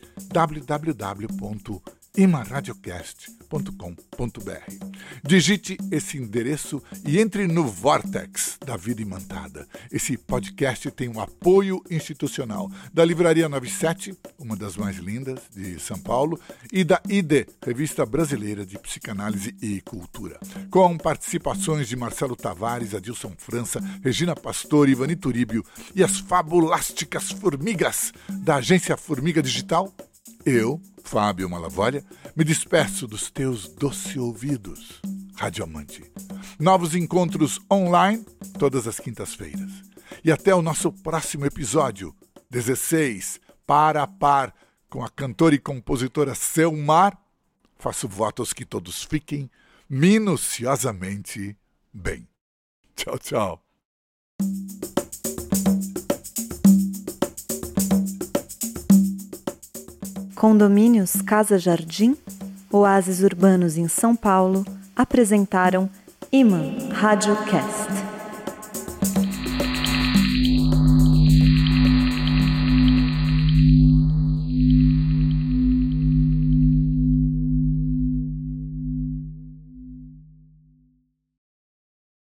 www.imaradiocast.com.br. 2.16 4.96
Digite 5.24 5.78
esse 5.92 6.18
endereço 6.18 6.82
e 7.06 7.20
entre 7.20 7.46
no 7.46 7.68
Vortex 7.68 8.58
da 8.66 8.78
Vida 8.78 9.02
Imantada. 9.02 9.68
Esse 9.92 10.18
podcast 10.18 10.90
tem 10.92 11.10
um 11.10 11.20
apoio 11.20 11.84
institucional 11.92 12.72
da 12.94 13.04
Livraria 13.04 13.50
97, 13.50 14.18
uma 14.40 14.56
das 14.56 14.78
mais 14.78 14.96
lindas 14.98 15.42
de 15.54 15.78
São 15.80 16.00
Paulo, 16.00 16.40
e 16.72 16.84
da 16.84 17.02
ID, 17.10 17.48
Revista 17.64 18.06
Brasileira 18.06 18.66
de 18.66 18.80
Psicanálise 18.80 19.56
e 19.62 19.82
Cultura, 19.82 20.40
com 20.72 20.98
participações 20.98 21.88
de 21.88 21.96
Marcelo 21.96 22.36
Tavares, 22.36 22.96
Adilson 22.96 23.34
França, 23.38 23.80
Regina 24.02 24.36
Pastor, 24.36 24.88
Ivani 24.88 25.16
Turíbio 25.16 25.64
e 25.94 26.04
as 26.04 26.20
fabulásticas 26.20 27.32
formigas 27.32 28.14
da 28.30 28.56
agência 28.56 28.96
Formiga 28.96 29.42
Digital. 29.42 29.94
Eu, 30.46 30.80
Fábio 31.06 31.50
Malavolha, 31.50 32.04
me 32.36 32.44
despeço 32.44 33.08
dos 33.08 33.30
teus 33.30 33.68
doce 33.68 34.20
ouvidos, 34.20 35.00
Amante. 35.64 36.12
Novos 36.60 36.96
encontros 36.96 37.60
online 37.72 38.26
todas 38.58 38.88
as 38.88 39.00
quintas-feiras. 39.00 39.72
E 40.24 40.32
até 40.32 40.54
o 40.56 40.62
nosso 40.62 40.92
próximo 40.92 41.46
episódio, 41.46 42.16
16, 42.50 43.40
Par 43.66 43.98
a 43.98 44.08
Par, 44.08 44.54
com 44.90 45.04
a 45.04 45.10
cantora 45.10 45.54
e 45.54 45.60
compositora 45.60 46.34
Selmar. 46.34 47.18
Faço 47.78 48.08
votos 48.08 48.52
que 48.52 48.66
todos 48.66 49.04
fiquem 49.04 49.50
minuciosamente 49.88 51.56
bem. 51.94 52.28
Tchau, 52.96 53.20
tchau. 53.20 53.62
Condomínios 60.36 61.22
Casa 61.22 61.58
Jardim, 61.58 62.16
oásis 62.70 63.22
urbanos 63.22 63.78
em 63.78 63.88
São 63.88 64.16
Paulo, 64.16 64.66
apresentaram 64.96 65.90
Iman 66.30 66.76
Radiocast. 66.92 68.05